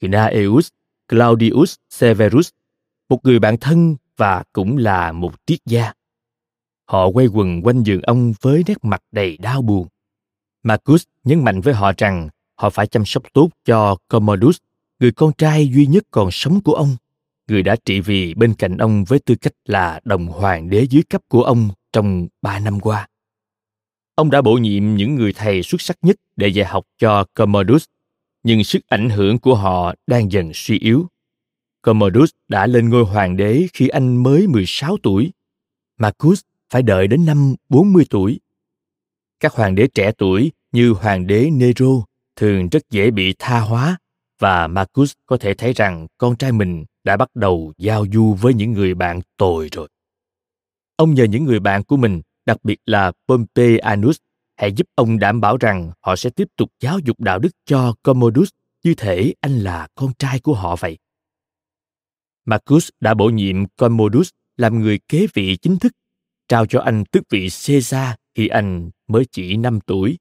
[0.00, 0.68] Gnaeus
[1.08, 2.48] Claudius Severus,
[3.08, 5.92] một người bạn thân và cũng là một triết gia.
[6.86, 9.88] Họ quay quần quanh giường ông với nét mặt đầy đau buồn.
[10.62, 14.56] Marcus nhấn mạnh với họ rằng họ phải chăm sóc tốt cho Commodus,
[15.00, 16.96] người con trai duy nhất còn sống của ông,
[17.48, 21.02] người đã trị vì bên cạnh ông với tư cách là đồng hoàng đế dưới
[21.02, 23.08] cấp của ông trong ba năm qua.
[24.14, 27.84] Ông đã bổ nhiệm những người thầy xuất sắc nhất để dạy học cho Commodus,
[28.42, 31.06] nhưng sức ảnh hưởng của họ đang dần suy yếu.
[31.82, 35.32] Commodus đã lên ngôi hoàng đế khi anh mới 16 tuổi.
[35.98, 36.42] Marcus
[36.74, 38.40] phải đợi đến năm 40 tuổi.
[39.40, 42.04] Các hoàng đế trẻ tuổi như hoàng đế Nero
[42.36, 43.98] thường rất dễ bị tha hóa
[44.38, 48.54] và Marcus có thể thấy rằng con trai mình đã bắt đầu giao du với
[48.54, 49.88] những người bạn tồi rồi.
[50.96, 54.16] Ông nhờ những người bạn của mình, đặc biệt là Pompeianus,
[54.56, 57.94] hãy giúp ông đảm bảo rằng họ sẽ tiếp tục giáo dục đạo đức cho
[58.02, 58.48] Commodus
[58.84, 60.98] như thể anh là con trai của họ vậy.
[62.44, 65.92] Marcus đã bổ nhiệm Commodus làm người kế vị chính thức
[66.48, 70.18] trao cho anh tước vị Caesar khi anh mới chỉ 5 tuổi.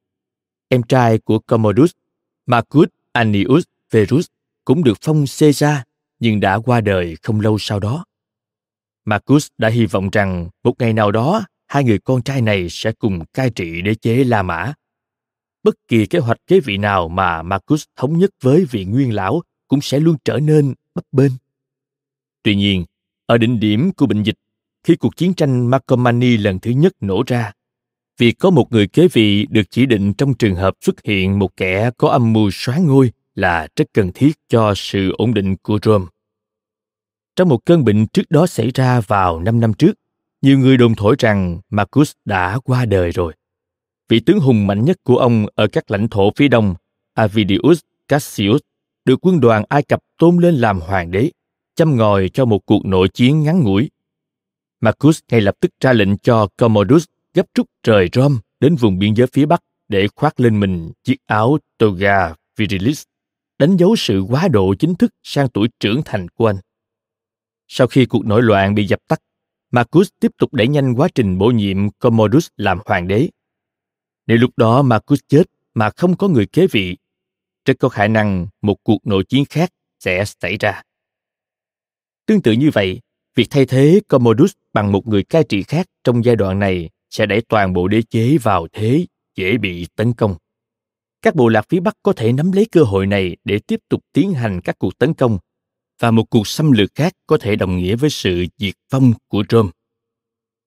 [0.69, 1.91] Em trai của Commodus,
[2.45, 4.25] Marcus Annius Verus,
[4.65, 5.77] cũng được phong Caesar
[6.19, 8.05] nhưng đã qua đời không lâu sau đó.
[9.05, 12.91] Marcus đã hy vọng rằng một ngày nào đó hai người con trai này sẽ
[12.91, 14.73] cùng cai trị đế chế La Mã.
[15.63, 19.41] Bất kỳ kế hoạch kế vị nào mà Marcus thống nhất với vị nguyên lão
[19.67, 21.31] cũng sẽ luôn trở nên bấp bênh.
[22.43, 22.85] Tuy nhiên,
[23.25, 24.37] ở đỉnh điểm của bệnh dịch
[24.83, 27.51] khi cuộc chiến tranh Marcomanni lần thứ nhất nổ ra.
[28.17, 31.57] Việc có một người kế vị được chỉ định trong trường hợp xuất hiện một
[31.57, 35.79] kẻ có âm mưu xóa ngôi là rất cần thiết cho sự ổn định của
[35.83, 36.05] Rome.
[37.35, 39.93] Trong một cơn bệnh trước đó xảy ra vào 5 năm trước,
[40.41, 43.33] nhiều người đồn thổi rằng Marcus đã qua đời rồi.
[44.09, 46.75] Vị tướng hùng mạnh nhất của ông ở các lãnh thổ phía đông,
[47.13, 48.61] Avidius Cassius,
[49.05, 51.31] được quân đoàn Ai Cập tôn lên làm hoàng đế,
[51.75, 53.89] châm ngòi cho một cuộc nội chiến ngắn ngủi.
[54.83, 59.13] Marcus ngay lập tức ra lệnh cho Commodus gấp rút rời Rome đến vùng biên
[59.13, 63.03] giới phía Bắc để khoác lên mình chiếc áo toga virilis,
[63.59, 66.57] đánh dấu sự quá độ chính thức sang tuổi trưởng thành của anh.
[67.67, 69.21] Sau khi cuộc nổi loạn bị dập tắt,
[69.71, 73.29] Marcus tiếp tục đẩy nhanh quá trình bổ nhiệm Commodus làm hoàng đế.
[74.27, 76.97] Nếu lúc đó Marcus chết mà không có người kế vị,
[77.65, 79.69] rất có khả năng một cuộc nội chiến khác
[79.99, 80.81] sẽ xảy ra.
[82.25, 83.01] Tương tự như vậy,
[83.35, 87.25] việc thay thế Commodus bằng một người cai trị khác trong giai đoạn này sẽ
[87.25, 89.05] đẩy toàn bộ đế chế vào thế
[89.35, 90.35] dễ bị tấn công.
[91.21, 94.01] Các bộ lạc phía Bắc có thể nắm lấy cơ hội này để tiếp tục
[94.13, 95.37] tiến hành các cuộc tấn công
[95.99, 99.43] và một cuộc xâm lược khác có thể đồng nghĩa với sự diệt vong của
[99.49, 99.69] Rome.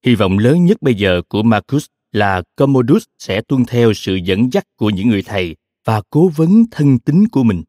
[0.05, 4.53] Hy vọng lớn nhất bây giờ của Marcus là Commodus sẽ tuân theo sự dẫn
[4.53, 7.63] dắt của những người thầy và cố vấn thân tín của mình.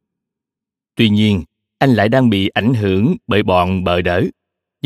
[0.95, 1.43] Tuy nhiên,
[1.77, 4.23] anh lại đang bị ảnh hưởng bởi bọn bợ đỡ,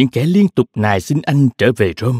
[0.02, 2.20] những kẻ liên tục nài xin anh trở về Rome.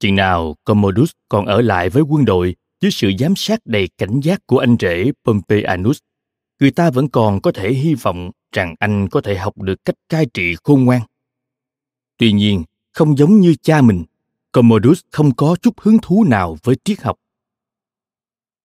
[0.00, 4.20] Chừng nào Commodus còn ở lại với quân đội dưới sự giám sát đầy cảnh
[4.20, 5.98] giác của anh rể Pompeianus,
[6.60, 9.94] người ta vẫn còn có thể hy vọng rằng anh có thể học được cách
[10.08, 11.02] cai trị khôn ngoan.
[12.18, 14.04] Tuy nhiên, không giống như cha mình,
[14.52, 17.16] Commodus không có chút hứng thú nào với triết học.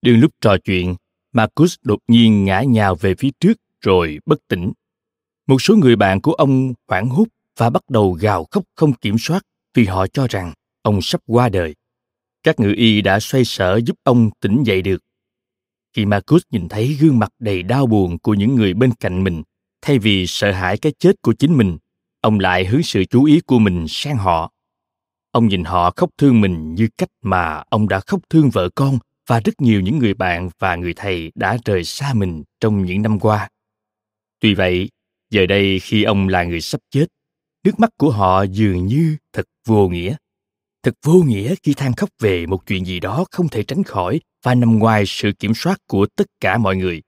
[0.01, 0.95] Đương lúc trò chuyện,
[1.33, 4.71] Marcus đột nhiên ngã nhào về phía trước rồi bất tỉnh.
[5.47, 7.25] Một số người bạn của ông hoảng hốt
[7.57, 9.43] và bắt đầu gào khóc không kiểm soát
[9.73, 11.75] vì họ cho rằng ông sắp qua đời.
[12.43, 15.03] Các ngự y đã xoay sở giúp ông tỉnh dậy được.
[15.93, 19.43] Khi Marcus nhìn thấy gương mặt đầy đau buồn của những người bên cạnh mình,
[19.81, 21.77] thay vì sợ hãi cái chết của chính mình,
[22.21, 24.51] ông lại hướng sự chú ý của mình sang họ.
[25.31, 28.99] Ông nhìn họ khóc thương mình như cách mà ông đã khóc thương vợ con
[29.27, 33.01] và rất nhiều những người bạn và người thầy đã rời xa mình trong những
[33.01, 33.49] năm qua.
[34.39, 34.89] Tuy vậy,
[35.29, 37.05] giờ đây khi ông là người sắp chết,
[37.67, 40.15] nước mắt của họ dường như thật vô nghĩa.
[40.83, 44.19] Thật vô nghĩa khi than khóc về một chuyện gì đó không thể tránh khỏi
[44.43, 47.01] và nằm ngoài sự kiểm soát của tất cả mọi người.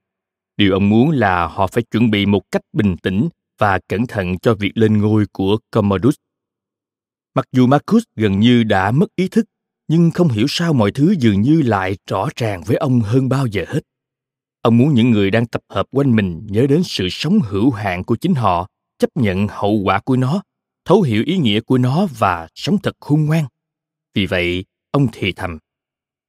[0.57, 3.29] Điều ông muốn là họ phải chuẩn bị một cách bình tĩnh
[3.59, 6.15] và cẩn thận cho việc lên ngôi của Commodus.
[7.35, 9.45] Mặc dù Marcus gần như đã mất ý thức,
[9.87, 13.45] nhưng không hiểu sao mọi thứ dường như lại rõ ràng với ông hơn bao
[13.45, 13.81] giờ hết
[14.61, 18.03] ông muốn những người đang tập hợp quanh mình nhớ đến sự sống hữu hạn
[18.03, 18.67] của chính họ,
[18.99, 20.41] chấp nhận hậu quả của nó
[20.89, 23.45] thấu hiểu ý nghĩa của nó và sống thật khôn ngoan.
[24.13, 25.57] Vì vậy, ông thì thầm,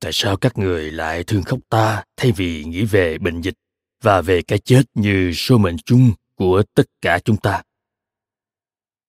[0.00, 3.54] tại sao các người lại thương khóc ta thay vì nghĩ về bệnh dịch
[4.02, 7.62] và về cái chết như số mệnh chung của tất cả chúng ta?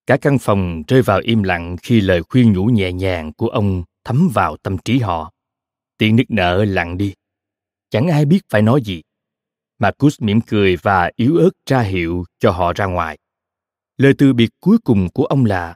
[0.08, 3.84] Cả căn phòng rơi vào im lặng khi lời khuyên nhủ nhẹ nhàng của ông
[4.04, 5.32] thấm vào tâm trí họ.
[5.98, 7.14] Tiếng nức nở lặng đi.
[7.90, 9.02] Chẳng ai biết phải nói gì.
[9.80, 13.18] Marcus mỉm cười và yếu ớt ra hiệu cho họ ra ngoài
[14.02, 15.76] lời từ biệt cuối cùng của ông là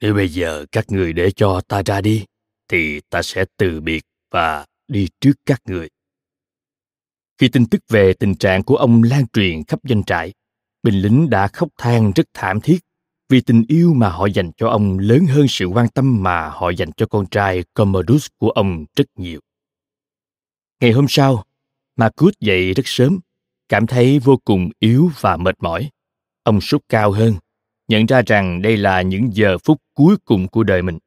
[0.00, 2.24] nếu bây giờ các người để cho ta ra đi
[2.68, 5.88] thì ta sẽ từ biệt và đi trước các người
[7.38, 10.32] khi tin tức về tình trạng của ông lan truyền khắp doanh trại
[10.82, 12.78] binh lính đã khóc than rất thảm thiết
[13.28, 16.70] vì tình yêu mà họ dành cho ông lớn hơn sự quan tâm mà họ
[16.70, 19.40] dành cho con trai Commodus của ông rất nhiều.
[20.80, 21.44] Ngày hôm sau,
[21.96, 23.20] Marcus dậy rất sớm,
[23.68, 25.90] cảm thấy vô cùng yếu và mệt mỏi.
[26.44, 27.34] Ông sốt cao hơn,
[27.88, 30.98] nhận ra rằng đây là những giờ phút cuối cùng của đời mình.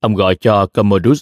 [0.00, 1.20] Ông gọi cho Commodus,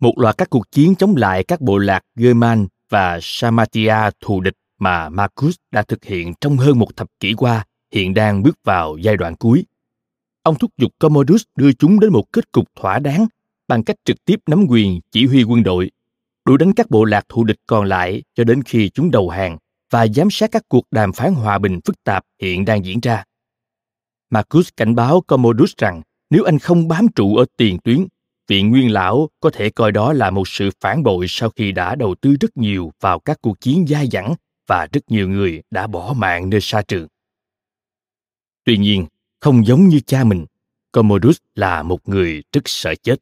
[0.00, 4.56] một loạt các cuộc chiến chống lại các bộ lạc German và Samatia thù địch
[4.78, 8.96] mà Marcus đã thực hiện trong hơn một thập kỷ qua hiện đang bước vào
[8.96, 9.64] giai đoạn cuối.
[10.42, 13.26] Ông thúc giục Commodus đưa chúng đến một kết cục thỏa đáng
[13.68, 15.90] bằng cách trực tiếp nắm quyền chỉ huy quân đội,
[16.44, 19.58] đuổi đánh các bộ lạc thù địch còn lại cho đến khi chúng đầu hàng
[19.90, 23.24] và giám sát các cuộc đàm phán hòa bình phức tạp hiện đang diễn ra.
[24.30, 28.06] Marcus cảnh báo Commodus rằng nếu anh không bám trụ ở tiền tuyến,
[28.48, 31.94] vị nguyên lão có thể coi đó là một sự phản bội sau khi đã
[31.94, 34.34] đầu tư rất nhiều vào các cuộc chiến dai dẳng
[34.66, 37.06] và rất nhiều người đã bỏ mạng nơi xa trường.
[38.64, 39.06] Tuy nhiên,
[39.40, 40.46] không giống như cha mình,
[40.92, 43.16] Commodus là một người rất sợ chết.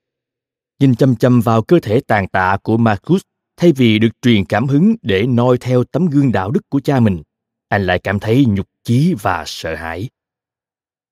[0.80, 3.22] Nhìn chăm chăm vào cơ thể tàn tạ của Marcus
[3.58, 7.00] thay vì được truyền cảm hứng để noi theo tấm gương đạo đức của cha
[7.00, 7.22] mình,
[7.68, 10.08] anh lại cảm thấy nhục chí và sợ hãi.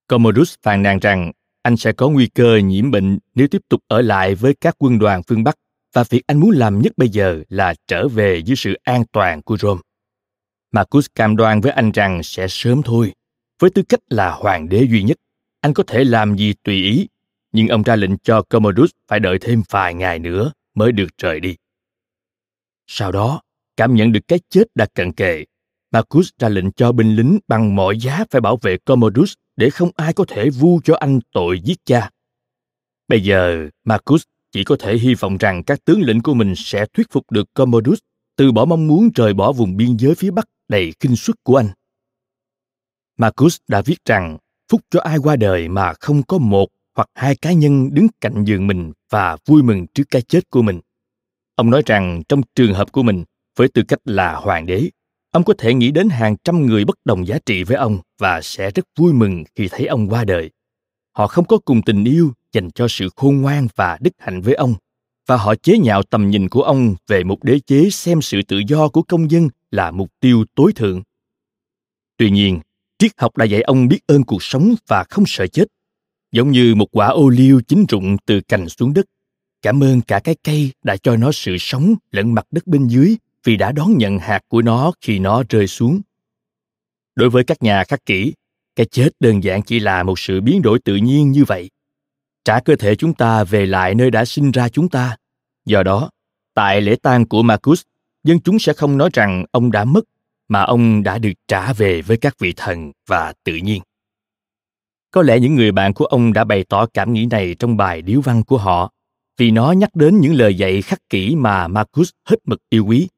[0.09, 1.33] Commodus phàn nàn rằng
[1.63, 4.99] anh sẽ có nguy cơ nhiễm bệnh nếu tiếp tục ở lại với các quân
[4.99, 5.57] đoàn phương Bắc
[5.93, 9.43] và việc anh muốn làm nhất bây giờ là trở về dưới sự an toàn
[9.43, 9.81] của Rome.
[10.73, 13.13] Marcus cam đoan với anh rằng sẽ sớm thôi.
[13.59, 15.17] Với tư cách là hoàng đế duy nhất,
[15.61, 17.09] anh có thể làm gì tùy ý,
[17.53, 21.41] nhưng ông ra lệnh cho Commodus phải đợi thêm vài ngày nữa mới được rời
[21.41, 21.57] đi.
[22.87, 23.41] Sau đó,
[23.77, 25.45] cảm nhận được cái chết đã cận kề,
[25.93, 29.91] Marcus ra lệnh cho binh lính bằng mọi giá phải bảo vệ Commodus để không
[29.97, 32.11] ai có thể vu cho anh tội giết cha.
[33.09, 34.23] Bây giờ, Marcus
[34.53, 37.55] chỉ có thể hy vọng rằng các tướng lĩnh của mình sẽ thuyết phục được
[37.55, 37.99] Commodus
[38.37, 41.57] từ bỏ mong muốn rời bỏ vùng biên giới phía Bắc đầy kinh suất của
[41.57, 41.69] anh.
[43.19, 47.37] Marcus đã viết rằng phúc cho ai qua đời mà không có một hoặc hai
[47.37, 50.81] cá nhân đứng cạnh giường mình và vui mừng trước cái chết của mình.
[51.57, 53.25] Ông nói rằng trong trường hợp của mình,
[53.57, 54.91] với tư cách là hoàng đế,
[55.31, 58.41] ông có thể nghĩ đến hàng trăm người bất đồng giá trị với ông và
[58.43, 60.51] sẽ rất vui mừng khi thấy ông qua đời.
[61.13, 64.55] Họ không có cùng tình yêu dành cho sự khôn ngoan và đức hạnh với
[64.55, 64.75] ông,
[65.27, 68.61] và họ chế nhạo tầm nhìn của ông về một đế chế xem sự tự
[68.69, 71.03] do của công dân là mục tiêu tối thượng.
[72.17, 72.61] Tuy nhiên,
[72.99, 75.65] triết học đã dạy ông biết ơn cuộc sống và không sợ chết,
[76.33, 79.07] giống như một quả ô liu chín rụng từ cành xuống đất.
[79.67, 83.17] Cảm ơn cả cái cây đã cho nó sự sống lẫn mặt đất bên dưới
[83.45, 86.01] vì đã đón nhận hạt của nó khi nó rơi xuống.
[87.15, 88.33] Đối với các nhà khắc kỷ,
[88.77, 91.71] cái chết đơn giản chỉ là một sự biến đổi tự nhiên như vậy.
[92.45, 95.17] Trả cơ thể chúng ta về lại nơi đã sinh ra chúng ta.
[95.65, 96.11] Do đó,
[96.55, 97.83] tại lễ tang của Marcus,
[98.25, 100.05] dân chúng sẽ không nói rằng ông đã mất,
[100.49, 103.83] mà ông đã được trả về với các vị thần và tự nhiên.
[105.11, 108.03] Có lẽ những người bạn của ông đã bày tỏ cảm nghĩ này trong bài
[108.03, 108.93] điếu văn của họ,
[109.37, 113.09] vì nó nhắc đến những lời dạy khắc kỷ mà Marcus hết mực yêu quý.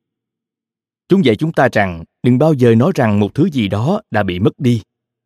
[1.08, 4.22] Chúng dạy chúng ta rằng đừng bao giờ nói rằng một thứ gì đó đã
[4.22, 4.82] bị mất đi.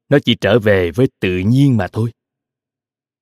[0.09, 2.11] Nó chỉ trở về với tự nhiên mà thôi.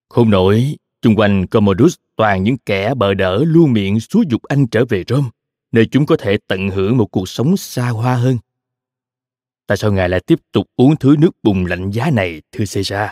[0.08, 4.66] Không nổi, chung quanh Commodus toàn những kẻ bờ đỡ luôn miệng xúi dục anh
[4.66, 5.28] trở về Rome,
[5.72, 8.38] nơi chúng có thể tận hưởng một cuộc sống xa hoa hơn.
[9.66, 13.10] Tại sao ngài lại tiếp tục uống thứ nước bùng lạnh giá này, thưa Caesar,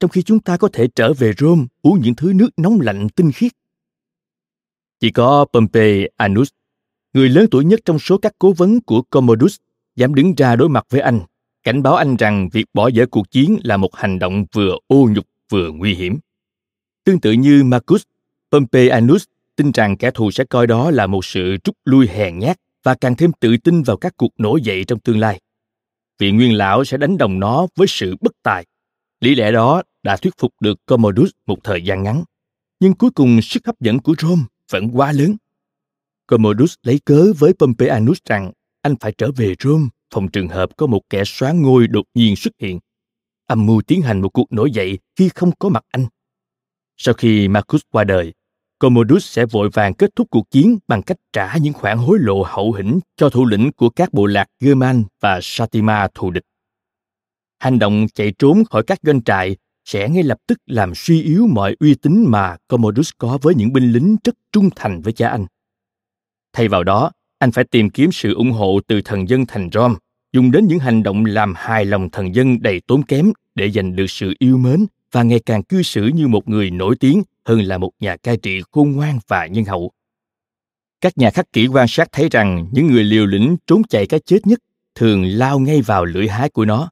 [0.00, 3.08] trong khi chúng ta có thể trở về Rome uống những thứ nước nóng lạnh
[3.08, 3.52] tinh khiết?
[5.00, 6.48] Chỉ có Pompey Anus
[7.12, 9.56] người lớn tuổi nhất trong số các cố vấn của Commodus,
[9.96, 11.20] dám đứng ra đối mặt với anh,
[11.62, 15.08] cảnh báo anh rằng việc bỏ dở cuộc chiến là một hành động vừa ô
[15.14, 16.18] nhục vừa nguy hiểm.
[17.04, 18.02] Tương tự như Marcus,
[18.52, 19.24] Pompey Anus
[19.56, 22.94] tin rằng kẻ thù sẽ coi đó là một sự rút lui hèn nhát và
[22.94, 25.40] càng thêm tự tin vào các cuộc nổi dậy trong tương lai.
[26.18, 28.66] Vị nguyên lão sẽ đánh đồng nó với sự bất tài.
[29.20, 32.24] Lý lẽ đó đã thuyết phục được Commodus một thời gian ngắn.
[32.80, 35.36] Nhưng cuối cùng sức hấp dẫn của Rome vẫn quá lớn
[36.26, 38.52] Commodus lấy cớ với Pompeianus rằng
[38.82, 42.36] anh phải trở về Rome phòng trường hợp có một kẻ xóa ngôi đột nhiên
[42.36, 42.78] xuất hiện.
[43.46, 46.06] Âm mưu tiến hành một cuộc nổi dậy khi không có mặt anh.
[46.96, 48.32] Sau khi Marcus qua đời,
[48.78, 52.42] Commodus sẽ vội vàng kết thúc cuộc chiến bằng cách trả những khoản hối lộ
[52.42, 56.44] hậu hĩnh cho thủ lĩnh của các bộ lạc German và Satima thù địch.
[57.58, 59.56] Hành động chạy trốn khỏi các doanh trại
[59.88, 63.72] sẽ ngay lập tức làm suy yếu mọi uy tín mà Commodus có với những
[63.72, 65.46] binh lính rất trung thành với cha anh.
[66.52, 69.94] Thay vào đó, anh phải tìm kiếm sự ủng hộ từ thần dân thành Rome,
[70.32, 73.96] dùng đến những hành động làm hài lòng thần dân đầy tốn kém để giành
[73.96, 77.60] được sự yêu mến và ngày càng cư xử như một người nổi tiếng hơn
[77.60, 79.92] là một nhà cai trị khôn ngoan và nhân hậu.
[81.00, 84.20] Các nhà khắc kỷ quan sát thấy rằng những người liều lĩnh trốn chạy cái
[84.20, 84.58] chết nhất
[84.94, 86.90] thường lao ngay vào lưỡi hái của nó,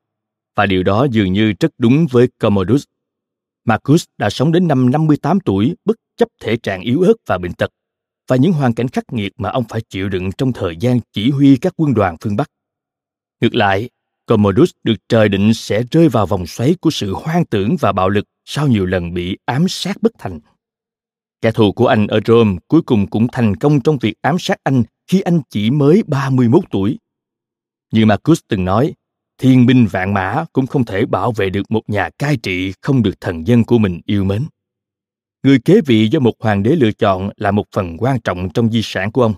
[0.56, 2.84] và điều đó dường như rất đúng với Commodus.
[3.64, 7.52] Marcus đã sống đến năm 58 tuổi bất chấp thể trạng yếu ớt và bệnh
[7.52, 7.70] tật
[8.28, 11.30] và những hoàn cảnh khắc nghiệt mà ông phải chịu đựng trong thời gian chỉ
[11.30, 12.50] huy các quân đoàn phương Bắc.
[13.40, 13.90] Ngược lại,
[14.26, 18.08] Commodus được trời định sẽ rơi vào vòng xoáy của sự hoang tưởng và bạo
[18.08, 20.40] lực sau nhiều lần bị ám sát bất thành.
[21.40, 24.58] Kẻ thù của anh ở Rome cuối cùng cũng thành công trong việc ám sát
[24.64, 26.98] anh khi anh chỉ mới 31 tuổi.
[27.92, 28.94] Như Marcus từng nói,
[29.38, 33.02] thiên binh vạn mã cũng không thể bảo vệ được một nhà cai trị không
[33.02, 34.42] được thần dân của mình yêu mến
[35.46, 38.70] người kế vị do một hoàng đế lựa chọn là một phần quan trọng trong
[38.70, 39.34] di sản của ông.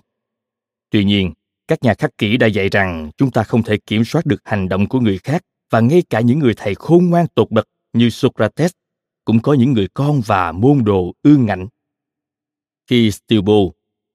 [0.89, 1.33] Tuy nhiên,
[1.67, 4.69] các nhà khắc kỷ đã dạy rằng chúng ta không thể kiểm soát được hành
[4.69, 8.09] động của người khác và ngay cả những người thầy khôn ngoan tột bậc như
[8.09, 8.71] Socrates
[9.25, 11.67] cũng có những người con và môn đồ ương ngạnh.
[12.87, 13.53] Khi Stilbo,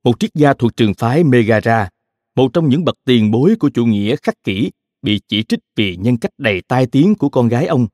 [0.05, 1.89] một triết gia thuộc trường phái Megara,
[2.37, 4.71] một trong những bậc tiền bối của chủ nghĩa khắc kỷ,
[5.05, 7.87] bị chỉ trích vì nhân cách đầy tai tiếng của con gái ông,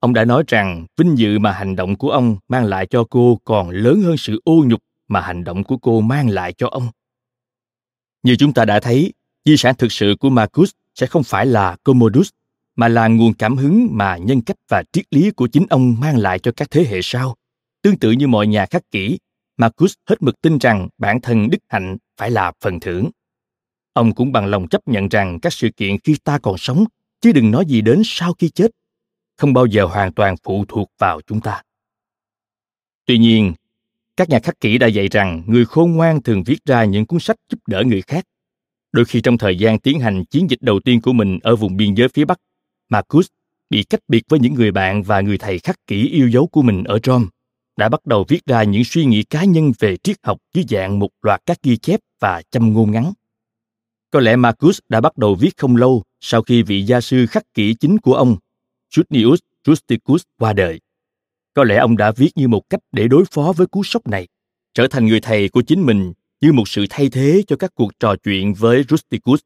[0.00, 3.40] Ông đã nói rằng vinh dự mà hành động của ông mang lại cho cô
[3.44, 6.88] còn lớn hơn sự ô nhục mà hành động của cô mang lại cho ông.
[8.22, 9.12] Như chúng ta đã thấy,
[9.44, 12.28] di sản thực sự của Marcus sẽ không phải là Commodus,
[12.76, 16.18] mà là nguồn cảm hứng mà nhân cách và triết lý của chính ông mang
[16.18, 17.36] lại cho các thế hệ sau.
[17.82, 19.18] Tương tự như mọi nhà khắc kỷ,
[19.56, 23.10] Marcus hết mực tin rằng bản thân đức hạnh phải là phần thưởng.
[23.92, 26.84] Ông cũng bằng lòng chấp nhận rằng các sự kiện khi ta còn sống,
[27.20, 28.70] chứ đừng nói gì đến sau khi chết,
[29.36, 31.62] không bao giờ hoàn toàn phụ thuộc vào chúng ta.
[33.06, 33.54] Tuy nhiên,
[34.16, 37.20] các nhà khắc kỷ đã dạy rằng người khôn ngoan thường viết ra những cuốn
[37.20, 38.24] sách giúp đỡ người khác.
[38.92, 41.76] Đôi khi trong thời gian tiến hành chiến dịch đầu tiên của mình ở vùng
[41.76, 42.38] biên giới phía Bắc,
[42.88, 43.26] Marcus
[43.70, 46.62] bị cách biệt với những người bạn và người thầy khắc kỷ yêu dấu của
[46.62, 47.26] mình ở Rome,
[47.76, 50.98] đã bắt đầu viết ra những suy nghĩ cá nhân về triết học dưới dạng
[50.98, 53.12] một loạt các ghi chép và châm ngôn ngắn.
[54.10, 57.54] Có lẽ Marcus đã bắt đầu viết không lâu sau khi vị gia sư khắc
[57.54, 58.36] kỷ chính của ông,
[58.94, 60.80] Junius Rusticus qua đời.
[61.54, 64.28] Có lẽ ông đã viết như một cách để đối phó với cú sốc này,
[64.74, 68.00] trở thành người thầy của chính mình như một sự thay thế cho các cuộc
[68.00, 69.40] trò chuyện với Rusticus.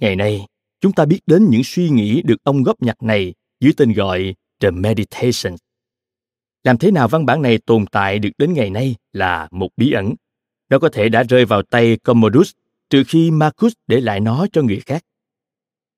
[0.00, 0.46] Ngày nay,
[0.80, 4.34] chúng ta biết đến những suy nghĩ được ông góp nhặt này dưới tên gọi
[4.60, 5.60] The Meditations.
[6.64, 9.92] Làm thế nào văn bản này tồn tại được đến ngày nay là một bí
[9.92, 10.14] ẩn.
[10.70, 12.52] Nó có thể đã rơi vào tay Commodus
[12.90, 15.02] trừ khi Marcus để lại nó cho người khác.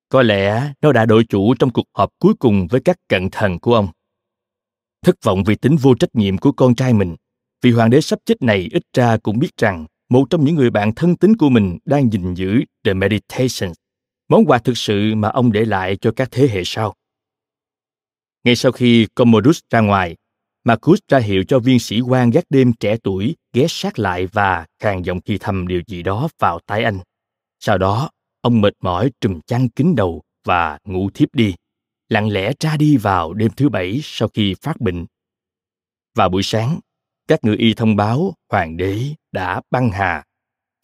[0.08, 3.58] Có lẽ nó đã đổi chủ trong cuộc họp cuối cùng với các cận thần
[3.58, 3.88] của ông.
[5.02, 7.16] Thất vọng vì tính vô trách nhiệm của con trai mình,
[7.62, 10.70] vì hoàng đế sắp chết này ít ra cũng biết rằng một trong những người
[10.70, 13.76] bạn thân tín của mình đang gìn giữ The Meditations,
[14.28, 16.94] món quà thực sự mà ông để lại cho các thế hệ sau.
[18.44, 20.16] Ngay sau khi Commodus ra ngoài,
[20.64, 24.66] Marcus ra hiệu cho viên sĩ quan gác đêm trẻ tuổi ghé sát lại và
[24.78, 26.98] khàn giọng thì thầm điều gì đó vào tai anh.
[27.60, 31.54] Sau đó, ông mệt mỏi trùm chăn kín đầu và ngủ thiếp đi,
[32.08, 35.06] lặng lẽ ra đi vào đêm thứ bảy sau khi phát bệnh.
[36.14, 36.80] Vào buổi sáng,
[37.28, 39.00] các người y thông báo hoàng đế
[39.32, 40.24] đã băng hà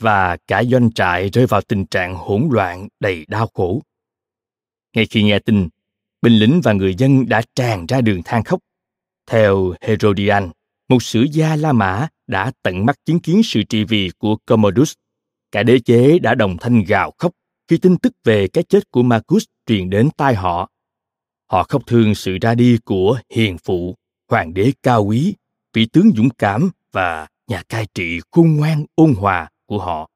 [0.01, 3.83] và cả doanh trại rơi vào tình trạng hỗn loạn đầy đau khổ.
[4.95, 5.69] Ngay khi nghe tin,
[6.23, 8.61] binh lính và người dân đã tràn ra đường than khóc.
[9.27, 10.51] Theo Herodian,
[10.89, 14.93] một sử gia La Mã đã tận mắt chứng kiến sự trị vì của Commodus.
[15.53, 17.33] Cả đế chế đã đồng thanh gào khóc
[17.69, 20.71] khi tin tức về cái chết của Marcus truyền đến tai họ.
[21.51, 23.95] Họ khóc thương sự ra đi của hiền phụ,
[24.31, 25.35] hoàng đế cao quý,
[25.73, 30.11] vị tướng dũng cảm và nhà cai trị khôn ngoan ôn hòa của họ.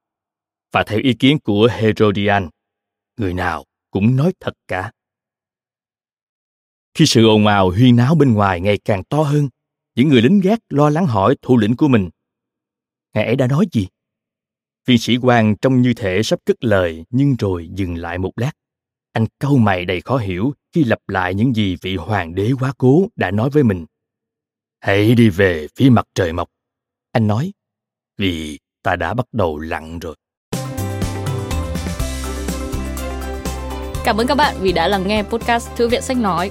[0.73, 2.49] Và theo ý kiến của Herodian,
[3.17, 4.93] người nào cũng nói thật cả.
[6.95, 9.49] Khi sự ồn ào huyên náo bên ngoài ngày càng to hơn,
[9.95, 12.11] những người lính gác lo lắng hỏi thủ lĩnh của mình.
[13.15, 13.89] Ngài ấy đã nói gì?
[14.87, 18.53] Viên sĩ quan trông như thể sắp cất lời nhưng rồi dừng lại một lát.
[19.13, 22.73] Anh câu mày đầy khó hiểu khi lặp lại những gì vị hoàng đế quá
[22.79, 23.87] cố đã nói với mình.
[24.81, 26.49] Hãy đi về phía mặt trời mọc.
[27.13, 27.53] Anh nói,
[28.19, 30.17] vì ta đã bắt đầu lặn rồi.
[34.05, 36.51] Cảm ơn các bạn vì đã lắng nghe podcast Thư viện Sách Nói.